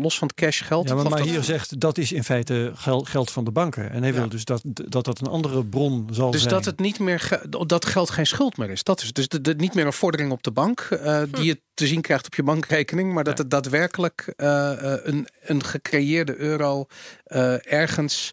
[0.00, 0.88] los van het cash geld.
[0.88, 3.90] Ja, maar, maar hier zegt dat is in feite geld, geld van de banken.
[3.90, 6.54] En hij wil dus dat, dat dat een andere bron zal dus zijn.
[6.54, 8.82] Dus dat het niet meer dat geld geen schuld meer is.
[8.82, 11.26] Dat is dus de, de, niet meer een vordering op de bank uh, hm.
[11.30, 14.72] die je te zien krijgt op je bankrekening, maar dat het daadwerkelijk uh,
[15.02, 16.86] een, een gecreëerde euro
[17.26, 18.32] uh, ergens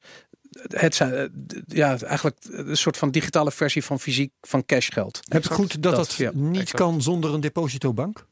[0.68, 1.32] het zijn
[1.68, 5.20] ja, eigenlijk een soort van digitale versie van fysiek van cashgeld.
[5.28, 6.32] Heb ik goed dat dat, dat ja.
[6.34, 6.82] niet exact.
[6.84, 8.28] kan zonder een depositobank?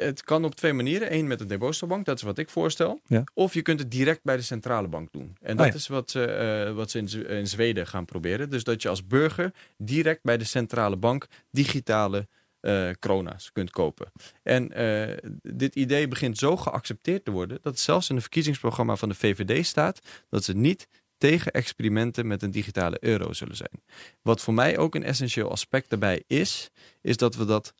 [0.00, 1.14] Het kan op twee manieren.
[1.14, 3.00] Eén met een depositobank, dat is wat ik voorstel.
[3.06, 3.24] Ja.
[3.34, 5.36] Of je kunt het direct bij de centrale bank doen.
[5.40, 5.78] En dat oh ja.
[5.78, 8.50] is wat ze, uh, wat ze in, in, Zweden gaan proberen.
[8.50, 12.28] Dus dat je als burger direct bij de centrale bank digitale
[12.60, 14.12] uh, krona's kunt kopen.
[14.42, 19.08] En uh, dit idee begint zo geaccepteerd te worden dat zelfs in het verkiezingsprogramma van
[19.08, 20.88] de VVD staat dat ze niet
[21.18, 23.82] tegen experimenten met een digitale euro zullen zijn.
[24.22, 26.70] Wat voor mij ook een essentieel aspect daarbij is,
[27.00, 27.74] is dat we dat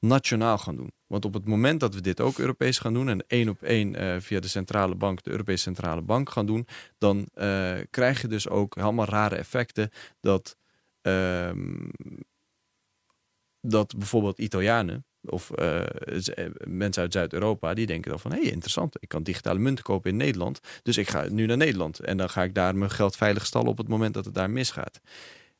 [0.00, 0.92] nationaal gaan doen.
[1.06, 4.02] Want op het moment dat we dit ook Europees gaan doen en één op één
[4.02, 6.66] uh, via de centrale bank, de Europese centrale bank gaan doen,
[6.98, 9.90] dan uh, krijg je dus ook helemaal rare effecten
[10.20, 10.56] dat,
[11.02, 11.50] uh,
[13.60, 15.82] dat bijvoorbeeld Italianen of uh,
[16.64, 20.10] mensen uit Zuid-Europa, die denken dan van hé, hey, interessant, ik kan digitale munten kopen
[20.10, 23.16] in Nederland, dus ik ga nu naar Nederland en dan ga ik daar mijn geld
[23.16, 25.00] veilig stallen op het moment dat het daar misgaat.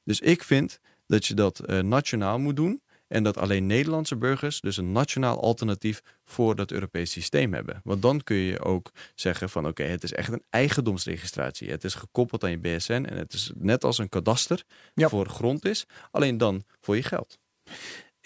[0.05, 2.83] Dus ik vind dat je dat nationaal moet doen.
[3.09, 7.81] En dat alleen Nederlandse burgers dus een nationaal alternatief voor dat Europees systeem hebben.
[7.85, 11.71] Want dan kun je ook zeggen van oké, okay, het is echt een eigendomsregistratie.
[11.71, 15.09] Het is gekoppeld aan je BSN en het is net als een kadaster ja.
[15.09, 15.85] voor grond is.
[16.11, 17.39] Alleen dan voor je geld.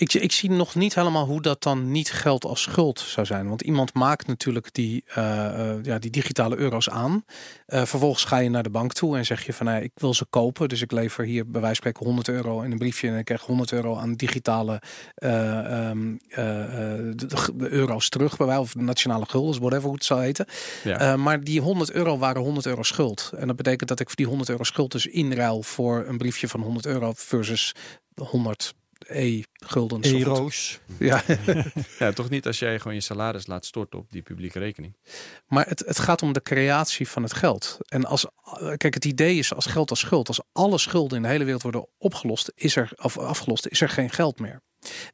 [0.02, 3.48] Ik, ik, zie nog niet helemaal hoe dat dan niet geldt als schuld zou zijn.
[3.48, 7.24] Want iemand maakt natuurlijk die, uh, uh, ja, die digitale euro's aan.
[7.66, 10.24] Uh, vervolgens ga je naar de bank toe en zeg je van ik wil ze
[10.24, 10.68] kopen.
[10.68, 13.08] Dus ik lever hier bij wijze van spreken 100 euro in een briefje.
[13.08, 14.82] En ik krijg 100 euro aan digitale
[15.14, 18.36] um, de, de, euro's terug.
[18.36, 20.46] Bij wij of nationale guldens, whatever hoe het zou heten.
[20.84, 21.16] Ja.
[21.16, 23.32] maar die 100 euro waren 100 euro schuld.
[23.36, 26.48] En dat betekent dat ik voor die 100 euro schuld dus inruil voor een briefje
[26.48, 27.74] van 100 euro versus
[28.14, 28.74] 100
[29.08, 30.10] e-guldens.
[30.10, 30.80] E-roos.
[30.98, 31.22] Ja.
[31.98, 34.96] ja, toch niet als jij gewoon je salaris laat storten op die publieke rekening.
[35.46, 37.78] Maar het, het gaat om de creatie van het geld.
[37.88, 38.26] En als,
[38.76, 40.28] kijk, het idee is als geld als schuld.
[40.28, 43.88] Als alle schulden in de hele wereld worden opgelost, is er, of afgelost, is er
[43.88, 44.62] geen geld meer.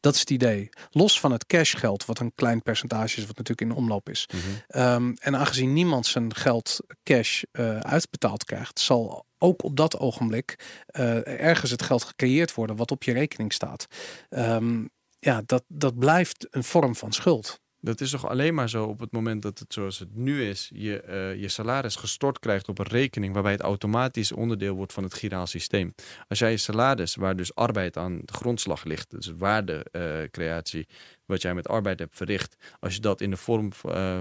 [0.01, 0.69] Dat is het idee.
[0.91, 4.29] Los van het cashgeld, wat een klein percentage is, wat natuurlijk in omloop is.
[4.33, 4.81] Mhm.
[4.81, 10.59] Um, en aangezien niemand zijn geld cash uh, uitbetaald krijgt, zal ook op dat ogenblik
[10.93, 13.87] uh, ergens het geld gecreëerd worden wat op je rekening staat.
[14.31, 17.61] Um, ja, dat, dat blijft een vorm van schuld.
[17.81, 20.71] Dat is toch alleen maar zo op het moment dat het zoals het nu is,
[20.75, 25.03] je, uh, je salaris gestort krijgt op een rekening waarbij het automatisch onderdeel wordt van
[25.03, 25.95] het giraal systeem.
[26.29, 30.89] Als jij je salaris, waar dus arbeid aan de grondslag ligt, dus waardecreatie,
[31.25, 33.73] wat jij met arbeid hebt verricht, als je dat in de vorm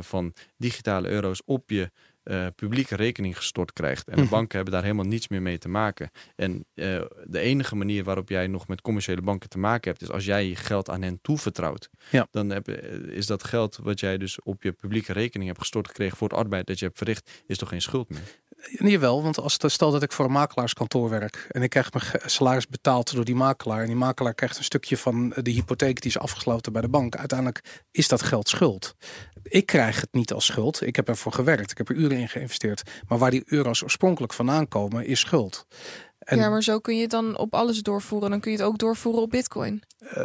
[0.01, 1.91] van digitale euro's op je
[2.28, 4.08] uh, publieke rekening gestort krijgt.
[4.08, 4.30] En de Mhm.
[4.32, 6.12] banken hebben daar helemaal niets meer mee te maken.
[6.36, 10.10] En uh, de enige manier waarop jij nog met commerciële banken te maken hebt, is
[10.12, 11.90] als jij je geld aan hen toevertrouwt.
[12.12, 12.28] Ja.
[12.32, 12.70] Dan heb,
[13.10, 16.38] is dat geld wat jij dus op je publieke rekening hebt gestort gekregen voor het
[16.38, 18.22] arbeid dat je hebt verricht, is toch geen schuld meer?
[18.72, 22.30] Nee, wel, want als stel dat ik voor een makelaarskantoor werk en ik krijg mijn
[22.30, 26.12] salaris betaald door die makelaar en die makelaar krijgt een stukje van de hypotheek die
[26.12, 27.16] is afgesloten bij de bank.
[27.16, 28.95] Uiteindelijk is dat geld schuld.
[29.43, 30.82] Ik krijg het niet als schuld.
[30.82, 31.72] Ik heb ervoor gewerkt.
[31.72, 32.82] Ik heb er uren in geïnvesteerd.
[33.08, 35.68] Maar waar die euro's oorspronkelijk vandaan komen, is schuld.
[36.28, 38.30] En Ja, maar zo kun je het dan op alles doorvoeren.
[38.30, 39.82] Dan kun je het ook doorvoeren op bitcoin.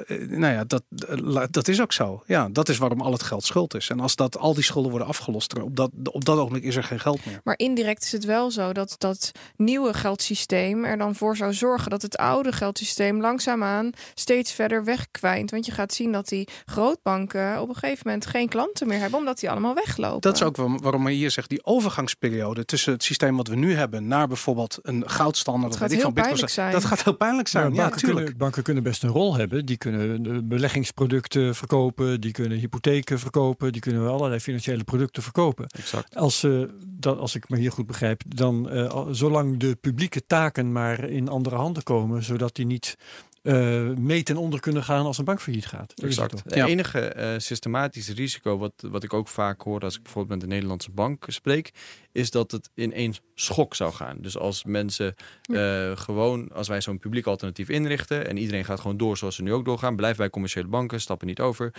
[0.06, 2.22] eh, nou ja, dat, eh, dat is ook zo.
[2.26, 3.88] Ja, dat is waarom al het geld schuld is.
[3.88, 6.84] En als dat, al die schulden worden afgelost, op dat, op dat ogenblik is er
[6.84, 7.40] geen geld meer.
[7.44, 11.90] Maar indirect is het wel zo dat dat nieuwe geldsysteem er dan voor zou zorgen
[11.90, 15.50] dat het oude geldsysteem langzaamaan steeds verder wegkwijnt.
[15.50, 19.18] Want je gaat zien dat die grootbanken op een gegeven moment geen klanten meer hebben,
[19.18, 20.20] omdat die allemaal weglopen.
[20.20, 23.56] Dat is ook waarom- waarom je hier zegt, die overgangsperiode tussen het systeem wat we
[23.56, 25.76] nu hebben naar bijvoorbeeld een goudstandaard.
[25.94, 26.72] Dat gaat heel van Bitcoin, pijnlijk zijn.
[26.72, 27.64] Dat gaat heel pijnlijk zijn.
[27.64, 28.24] Nou, ja, banken, natuurlijk.
[28.24, 29.66] kunnen, banken kunnen best een rol hebben.
[29.66, 35.66] Die kunnen eh, beleggingsproducten verkopen, die kunnen hypotheken verkopen, die kunnen allerlei financiële producten verkopen.
[35.66, 36.16] Exact.
[36.16, 40.72] Als, ze dat, als ik me hier goed begrijp, dan eh, zolang de publieke taken
[40.72, 42.96] maar in andere handen komen, zodat die niet
[43.42, 45.92] eh, mee ten onder kunnen gaan als een bank failliet gaat.
[45.96, 46.54] Dat is het Exact.
[46.54, 50.48] Het enige eh, systematische risico wat, wat ik ook vaak hoor als ik bijvoorbeeld met
[50.48, 51.72] de Nederlandse bank spreek,
[52.12, 54.16] is dat het in één schok zou gaan.
[54.20, 58.96] Dus als mensen eh, gewoon, als wij zo'n publiek alternatief inrichten en iedereen gaat gewoon
[58.96, 61.72] door zoals ze nu ook doorgaan, blijven bij commerciële banken, stappen niet over.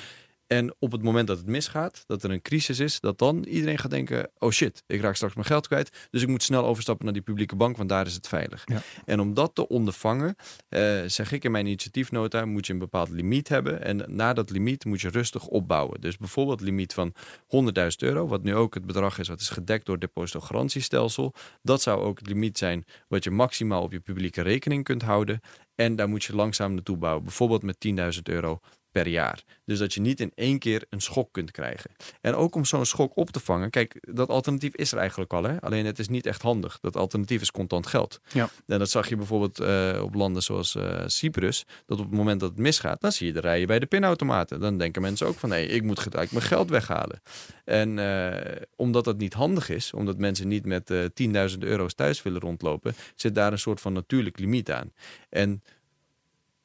[0.53, 3.77] En op het moment dat het misgaat, dat er een crisis is, dat dan iedereen
[3.77, 6.07] gaat denken: oh shit, ik raak straks mijn geld kwijt.
[6.09, 8.61] Dus ik moet snel overstappen naar die publieke bank, want daar is het veilig.
[8.65, 8.81] Ja.
[9.05, 10.35] En om dat te ondervangen,
[10.69, 13.83] eh, zeg ik in mijn initiatiefnota, moet je een bepaald limiet hebben.
[13.83, 16.01] En na dat limiet moet je rustig opbouwen.
[16.01, 17.13] Dus bijvoorbeeld limiet van
[17.47, 21.33] 100.000 euro, wat nu ook het bedrag is wat is gedekt door het depositogarantiestelsel.
[21.61, 25.39] Dat zou ook het limiet zijn wat je maximaal op je publieke rekening kunt houden.
[25.75, 27.23] En daar moet je langzaam naartoe bouwen.
[27.23, 27.77] Bijvoorbeeld met
[28.15, 28.59] 10.000 euro
[28.93, 29.43] per jaar.
[29.65, 31.91] Dus dat je niet in één keer een schok kunt krijgen.
[32.21, 33.69] En ook om zo'n schok op te vangen.
[33.69, 35.43] Kijk, dat alternatief is er eigenlijk al.
[35.43, 35.61] Hè?
[35.61, 36.79] Alleen het is niet echt handig.
[36.81, 38.19] Dat alternatief is contant geld.
[38.33, 38.49] Ja.
[38.67, 41.65] En dat zag je bijvoorbeeld eh, op landen zoals eh, Cyprus.
[41.85, 44.59] Dat op het moment dat het misgaat, dan zie je de rijen bij de pinautomaten.
[44.59, 47.21] Dan denken mensen ook van nee, ik moet gelijk mijn geld weghalen.
[47.65, 52.21] En eh, omdat dat niet handig is, omdat mensen niet met eh 10.000 euro's thuis
[52.21, 54.91] willen rondlopen, zit daar een soort van natuurlijk limiet aan.
[55.29, 55.61] En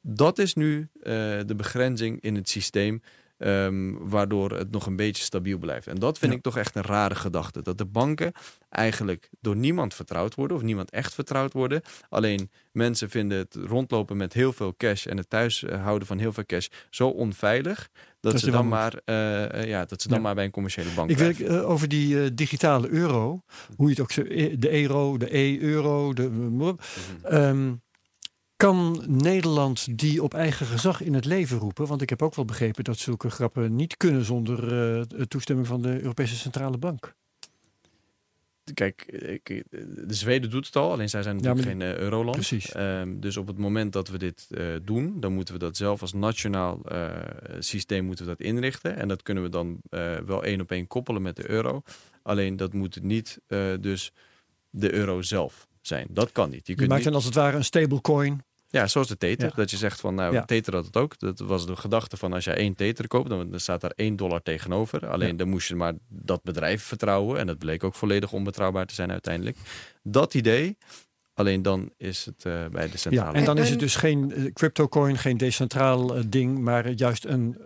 [0.00, 1.12] dat is nu eh,
[1.46, 3.02] de begrenzing in het systeem.
[3.38, 5.86] ehm, waardoor het nog een beetje stabiel blijft.
[5.86, 6.36] En dat vind Ja.
[6.38, 7.62] ik toch echt een rare gedachte.
[7.62, 8.32] Dat de banken
[8.68, 10.56] eigenlijk door niemand vertrouwd worden.
[10.56, 11.82] Of niemand echt vertrouwd worden.
[12.08, 15.06] Alleen mensen vinden het rondlopen met heel veel cash.
[15.06, 17.88] En het thuishouden van heel veel cash zo onveilig.
[18.20, 20.22] Dat, Dat ze dan, maar, eh, eh, ja, dat ze dan Ja.
[20.22, 21.48] maar bij een commerciële bank Ik blijven.
[21.48, 23.42] eh, over die eh, digitale euro,
[23.76, 26.28] hoe je het ook zo, eh, de euro, de e-euro, de.
[26.30, 27.74] Mhm.
[28.58, 31.86] Kan Nederland die op eigen gezag in het leven roepen?
[31.86, 35.82] Want ik heb ook wel begrepen dat zulke grappen niet kunnen zonder eh, toestemming van
[35.82, 37.14] de Europese Centrale Bank.
[38.74, 42.36] Kijk, ik, de Zweden doet het al, alleen zij zijn natuurlijk maar- geen eh, euroland.
[42.36, 42.72] Precies.
[42.72, 46.00] Ehm, dus op het moment dat we dit eh, doen, dan moeten we dat zelf
[46.00, 47.10] als nationaal eh,
[47.58, 48.96] systeem moeten we dat inrichten.
[48.96, 51.82] En dat kunnen we dan eh, wel één op één koppelen met de euro.
[52.22, 54.12] Alleen dat moet niet eh, dus
[54.70, 56.06] de euro zelf zijn.
[56.10, 56.66] Dat kan niet.
[56.66, 58.42] Je Je kunt maakt niet dan als het ware een stablecoin.
[58.70, 59.48] Ja, zoals de Tether.
[59.48, 59.54] Ja.
[59.54, 60.44] Dat je zegt van, nou, Ja.
[60.44, 61.18] Tether had het ook.
[61.18, 64.16] Dat was de gedachte van, als jij één Tether koopt, dan, dan staat daar één
[64.16, 65.06] dollar tegenover.
[65.08, 65.34] Alleen Ja.
[65.36, 67.38] dan moest je maar dat bedrijf vertrouwen.
[67.38, 69.56] En dat bleek ook volledig onbetrouwbaar te zijn uiteindelijk.
[70.02, 70.76] Dat idee,
[71.38, 73.32] alleen dan is het eh, bij de centrale.
[73.32, 77.24] Ja, en dan is het dus geen eh, cryptocoin, geen decentraal eh, ding, maar juist
[77.24, 77.56] een,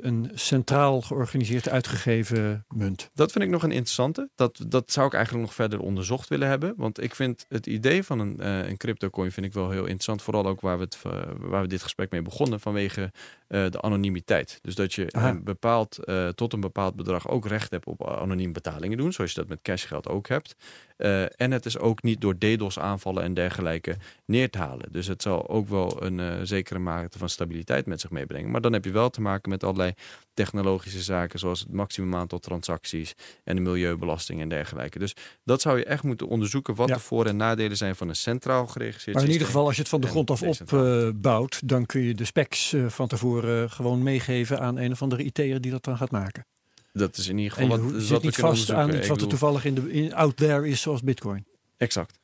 [0.00, 3.10] een centraal georganiseerd uitgegeven munt.
[3.14, 4.28] Dat vind ik nog een interessante.
[4.34, 6.74] Dat, dat zou ik eigenlijk nog verder onderzocht willen hebben.
[6.76, 10.22] Want ik vind het idee van een, eh een cryptocoin vind ik wel heel interessant.
[10.22, 10.98] Vooral ook waar we, het,
[11.38, 12.60] waar we dit gesprek mee begonnen.
[12.60, 13.12] Vanwege
[13.48, 14.58] de anonimiteit.
[14.62, 18.52] Dus dat je een bepaald, eh, tot een bepaald bedrag ook recht hebt op anoniem
[18.52, 19.12] betalingen doen.
[19.12, 20.54] Zoals je dat met cashgeld ook hebt.
[20.96, 24.92] Eh, en het is ook niet door DDoS aanvallen en dergelijke neer te halen.
[24.92, 28.50] Dus het zal ook wel een eh, zekere mate van stabiliteit met zich meebrengen.
[28.50, 29.92] Maar dan heb je wel te maken met allerlei
[30.34, 31.38] technologische zaken.
[31.38, 34.98] Zoals het maximum aantal transacties en de milieubelasting en dergelijke.
[34.98, 36.74] Dus dat zou je echt moeten onderzoeken.
[36.74, 36.94] Wat Ja.
[36.94, 39.80] de voor- en nadelen zijn van een centraal geregisseerd Maar in ieder geval, als je
[39.80, 43.70] het van de grond af opbouwt, dan kun je de specs eh, van tevoren eh,
[43.70, 46.46] gewoon meegeven aan een of andere IT'er die dat dan gaat maken.
[46.92, 49.06] Dat is in ieder En geval je wat, wat zit we niet vast aan iets
[49.08, 51.46] wat er toevallig in de, in, out there is, zoals bitcoin.
[51.76, 52.18] Exact.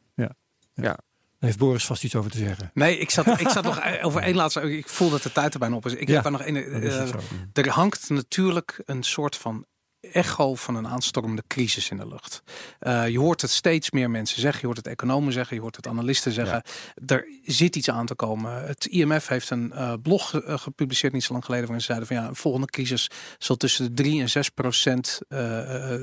[1.38, 2.70] heeft Boris vast iets over te zeggen.
[2.74, 4.76] Nee, ik zat, ik zat nog over één laatste.
[4.76, 5.94] Ik voel dat de tijd er bijna op is.
[5.94, 6.56] Ik Ja, heb daar nog één.
[6.82, 7.08] Is eh,
[7.52, 9.66] er hangt natuurlijk een soort van
[10.14, 12.42] echo van een aanstormende crisis in de lucht.
[12.78, 14.60] Eh, je hoort het steeds meer mensen zeggen.
[14.60, 15.56] Je hoort het economen zeggen.
[15.56, 16.62] Je hoort het analisten zeggen.
[17.06, 18.66] Er zit iets aan te komen.
[18.66, 21.66] Het IMF heeft een eh, blog eh, gepubliceerd niet zo lang geleden.
[21.66, 25.20] Waarin ze zeiden van ja, een volgende crisis zal tussen de 3 en 6 procent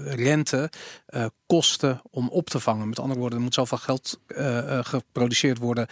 [0.06, 0.70] rente
[1.46, 2.90] kosten om op te vangen.
[2.90, 4.20] Met andere woorden, er moet zoveel geld
[4.88, 5.88] geproduceerd worden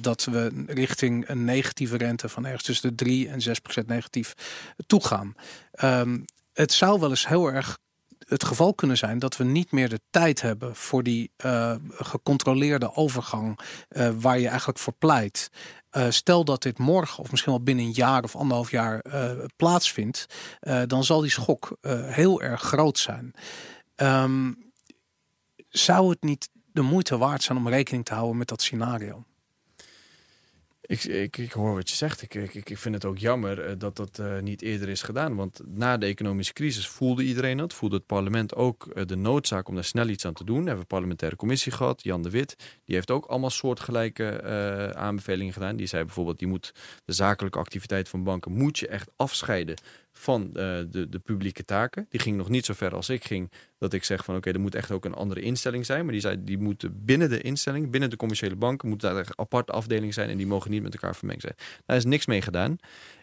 [0.00, 4.34] dat we richting een negatieve rente van ergens tussen de 3 en 6 procent negatief
[4.86, 5.34] toegaan.
[5.72, 6.18] Ehm,
[6.52, 7.78] het zou wel eens heel erg
[8.30, 12.94] het geval kunnen zijn dat we niet meer de tijd hebben voor die eh, gecontroleerde
[12.94, 15.50] overgang eh, waar je eigenlijk voor pleit.
[15.90, 19.02] Eh, stel dat dit morgen of misschien wel binnen een jaar of anderhalf jaar
[19.56, 20.26] plaatsvindt,
[20.86, 21.76] dan zal die schok
[22.06, 23.34] heel erg groot zijn.
[23.94, 24.52] Ehm,
[25.68, 29.24] zou het niet de moeite waard zijn om rekening te houden met dat scenario?
[30.90, 32.22] Ik, ik, ik hoor wat je zegt.
[32.22, 35.36] Ik, ik, ik vind het ook jammer eh, dat dat eh, niet eerder is gedaan.
[35.36, 37.74] Want na de economische crisis voelde iedereen dat.
[37.74, 40.58] Voelde het parlement ook eh, de noodzaak om daar snel iets aan te doen.
[40.58, 42.02] We hebben een parlementaire commissie gehad.
[42.02, 42.56] Jan de Wit.
[42.84, 44.42] Die heeft ook allemaal soortgelijke
[44.96, 45.76] aanbevelingen gedaan.
[45.76, 46.74] Die zei bijvoorbeeld, je moet
[47.04, 49.76] de zakelijke activiteit van banken moet je echt afscheiden
[50.12, 50.52] van eh,
[50.90, 52.06] de, de publieke taken.
[52.08, 53.50] Die ging nog niet zo ver als ik ging.
[53.78, 56.02] Dat ik zeg van oké, er moet echt ook een andere instelling zijn.
[56.02, 59.24] Maar die zei, die moeten binnen de instelling, binnen de commerciële banken, moet daar een
[59.38, 60.28] aparte afdeling zijn.
[60.30, 61.54] En die mogen niet met elkaar vermengd zijn.
[61.86, 62.76] Daar is niks mee gedaan.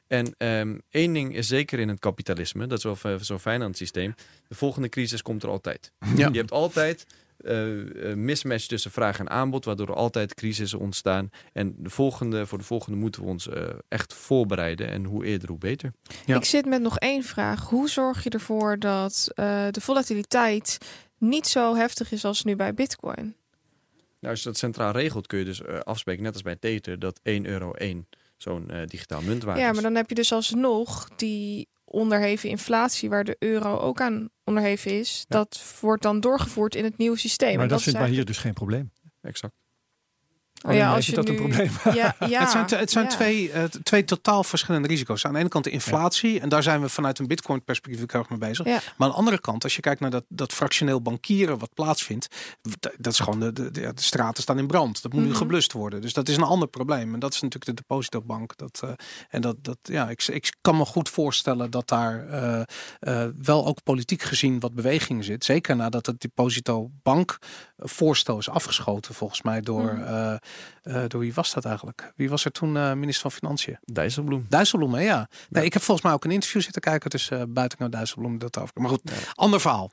[0.07, 3.61] En ehm, één ding is zeker in het kapitalisme, dat is wel f- zo fijn
[3.61, 4.13] aan het systeem.
[4.47, 5.91] De volgende crisis komt er altijd.
[6.15, 6.29] Ja.
[6.31, 7.05] Je hebt altijd
[7.37, 11.29] eh, eh, mismatch tussen vraag en aanbod, waardoor er altijd crisissen ontstaan.
[11.53, 14.87] En de volgende, voor de volgende moeten we ons eh, echt voorbereiden.
[14.89, 15.91] En hoe eerder, hoe beter.
[16.25, 16.35] Ja.
[16.35, 17.69] Ik zit met nog één vraag.
[17.69, 20.77] Hoe zorg je ervoor dat eh, de volatiliteit
[21.17, 23.35] niet zo heftig is als nu bij Bitcoin?
[24.19, 27.19] Nou, als je dat centraal regelt, kun je dus afspreken, net als bij Tether, dat
[27.23, 28.07] 1 euro 1
[28.37, 33.09] zo'n eh, digitaal munt waard Ja, maar dan heb je dus alsnog die onderheven inflatie
[33.09, 35.17] waar de euro ook aan onderheven is.
[35.27, 35.37] Ja.
[35.37, 37.53] Dat wordt dan doorgevoerd in het nieuwe systeem.
[37.53, 38.91] maar En dat is vindt hier dus geen probleem.
[39.21, 39.53] Exact.
[40.65, 41.71] Oh ja, als je dat een probleem.
[41.93, 43.09] Ja, ja, het zijn, het zijn ja.
[43.09, 45.25] twee, eh, twee totaal verschillende risico's.
[45.25, 46.39] Aan de ene kant de inflatie.
[46.39, 48.65] En daar zijn we vanuit een bitcoin perspectief ook heel erg mee bezig.
[48.65, 48.71] Ja.
[48.73, 52.27] Maar aan de andere kant, als je kijkt naar dat, dat fractioneel bankieren wat plaatsvindt.
[52.97, 55.01] Dat is gewoon, de, de, de, de straten staan in brand.
[55.01, 55.37] Dat moet nu Mhm.
[55.37, 56.01] geblust worden.
[56.01, 57.13] Dus dat is een ander probleem.
[57.13, 58.57] En dat is natuurlijk de depositobank.
[58.57, 58.89] Dat, eh,
[59.29, 62.61] en dat, dat, ja, ik, ik kan me goed voorstellen dat daar eh,
[62.99, 65.45] eh, wel ook politiek gezien wat beweging zit.
[65.45, 67.37] Zeker nadat het depositobank
[67.77, 69.93] voorstel is afgeschoten volgens mij door...
[69.93, 70.03] Mhm.
[70.03, 70.35] eh,
[70.83, 72.13] eh, door wie was dat eigenlijk?
[72.15, 73.77] Wie was er toen eh, minister van Financiën?
[73.83, 74.45] Dijsselbloem.
[74.49, 75.01] Dijsselbloem, hè?
[75.01, 75.29] ja.
[75.49, 78.37] Nee, ik heb volgens mij ook een interview zitten kijken tussen uh, Buitengewoon Dijsselbloem.
[78.37, 78.81] Dat over.
[78.81, 79.91] Maar goed, ander verhaal.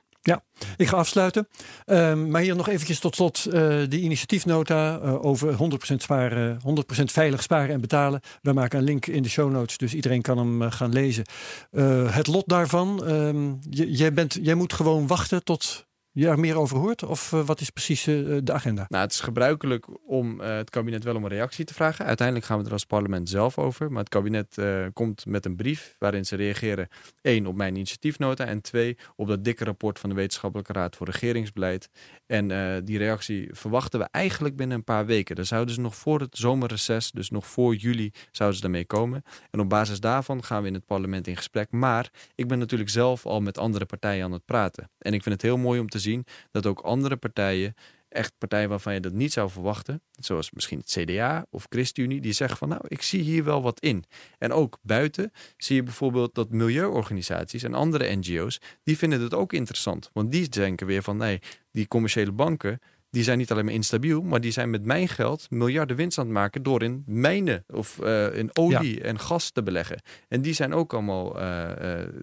[0.76, 1.48] Ik ga afsluiten.
[1.84, 7.12] Ehm, maar hier nog eventjes tot slot eh die initiatiefnota eh, over 100% sparen, 100%
[7.12, 8.20] veilig sparen en betalen.
[8.42, 11.24] We maken een link in de show notes, dus iedereen kan hem eh, gaan lezen.
[11.70, 16.58] Eh, het lot daarvan, ehm, jij, bent, jij moet gewoon wachten tot je er meer
[16.58, 17.02] over hoort?
[17.02, 18.84] Of eh, wat is precies eh, de agenda?
[18.88, 22.04] Nou, het is gebruikelijk om eh, het kabinet wel om een reactie te vragen.
[22.04, 23.90] Uiteindelijk gaan we er als parlement zelf over.
[23.90, 24.58] Maar het kabinet
[24.92, 26.88] komt met een brief waarin ze reageren.
[27.20, 28.44] één, op mijn initiatiefnota.
[28.44, 31.88] En twee, op dat dikke rapport van de Wetenschappelijke Raad voor Regeringsbeleid.
[32.26, 32.48] En
[32.84, 35.36] die reactie verwachten we eigenlijk binnen een paar weken.
[35.36, 39.22] Dan zouden ze nog voor het zomerreces, dus nog voor juli, zouden ze daarmee komen.
[39.50, 41.70] En op basis daarvan gaan we in het parlement in gesprek.
[41.70, 44.90] Maar ik ben natuurlijk zelf al met andere partijen aan het praten.
[44.98, 47.74] En ik vind het heel mooi om te zien dat ook andere partijen
[48.14, 52.32] echt partijen waarvan je dat niet zou verwachten, zoals misschien het CDA of ChristenUnie, die
[52.32, 54.04] zeggen van nou, ik zie hier wel wat in.
[54.38, 59.52] En ook buiten zie je bijvoorbeeld dat milieuorganisaties en andere NGO's, die vinden het ook
[59.52, 60.10] interessant.
[60.12, 61.38] Want die denken weer van nee,
[61.72, 62.80] die commerciële banken,
[63.14, 66.24] die zijn niet alleen maar instabiel, maar die zijn met mijn geld miljarden winst aan
[66.24, 70.02] het maken door in mijnen of uh, in olie en gas te beleggen.
[70.28, 71.68] En die zijn ook allemaal uh,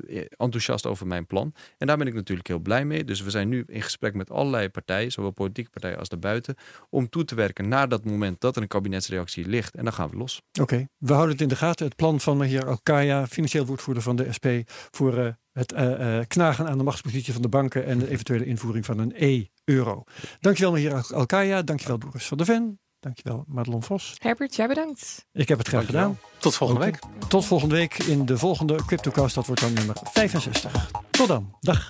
[0.07, 1.53] uh, enthousiast over mijn plan.
[1.77, 3.03] En daar ben ik natuurlijk heel blij mee.
[3.03, 6.55] Dus we zijn nu in gesprek met allerlei partijen, zowel politieke partijen als daarbuiten,
[6.89, 9.75] om toe te werken naar dat moment dat er een kabinetsreactie ligt.
[9.75, 10.41] En dan gaan we los.
[10.51, 10.87] Oké, okay.
[10.97, 11.85] we houden het in de gaten.
[11.85, 14.47] Het plan van heer Alkaya, financieel woordvoerder van de SP,
[14.91, 15.73] voor het
[16.27, 19.13] knagen aan de machtspositie van de banken en de eventuele invoering van een
[19.71, 20.03] E-euro.
[20.39, 21.61] Dankjewel, heer Alkaya.
[21.61, 22.79] Dankjewel, Boris van der Ven.
[22.99, 24.13] Dankjewel, Madelon Vos.
[24.17, 25.25] Herbert, jij bedankt.
[25.33, 26.09] Ik heb het graag Dankjewel.
[26.09, 26.29] gedaan.
[26.39, 27.27] Tot volgende Ook, week.
[27.29, 29.35] Tot volgende week in de volgende CryptoCast.
[29.35, 30.91] Dat wordt dan nummer 65.
[31.11, 31.55] Tot dan.
[31.59, 31.89] Dag.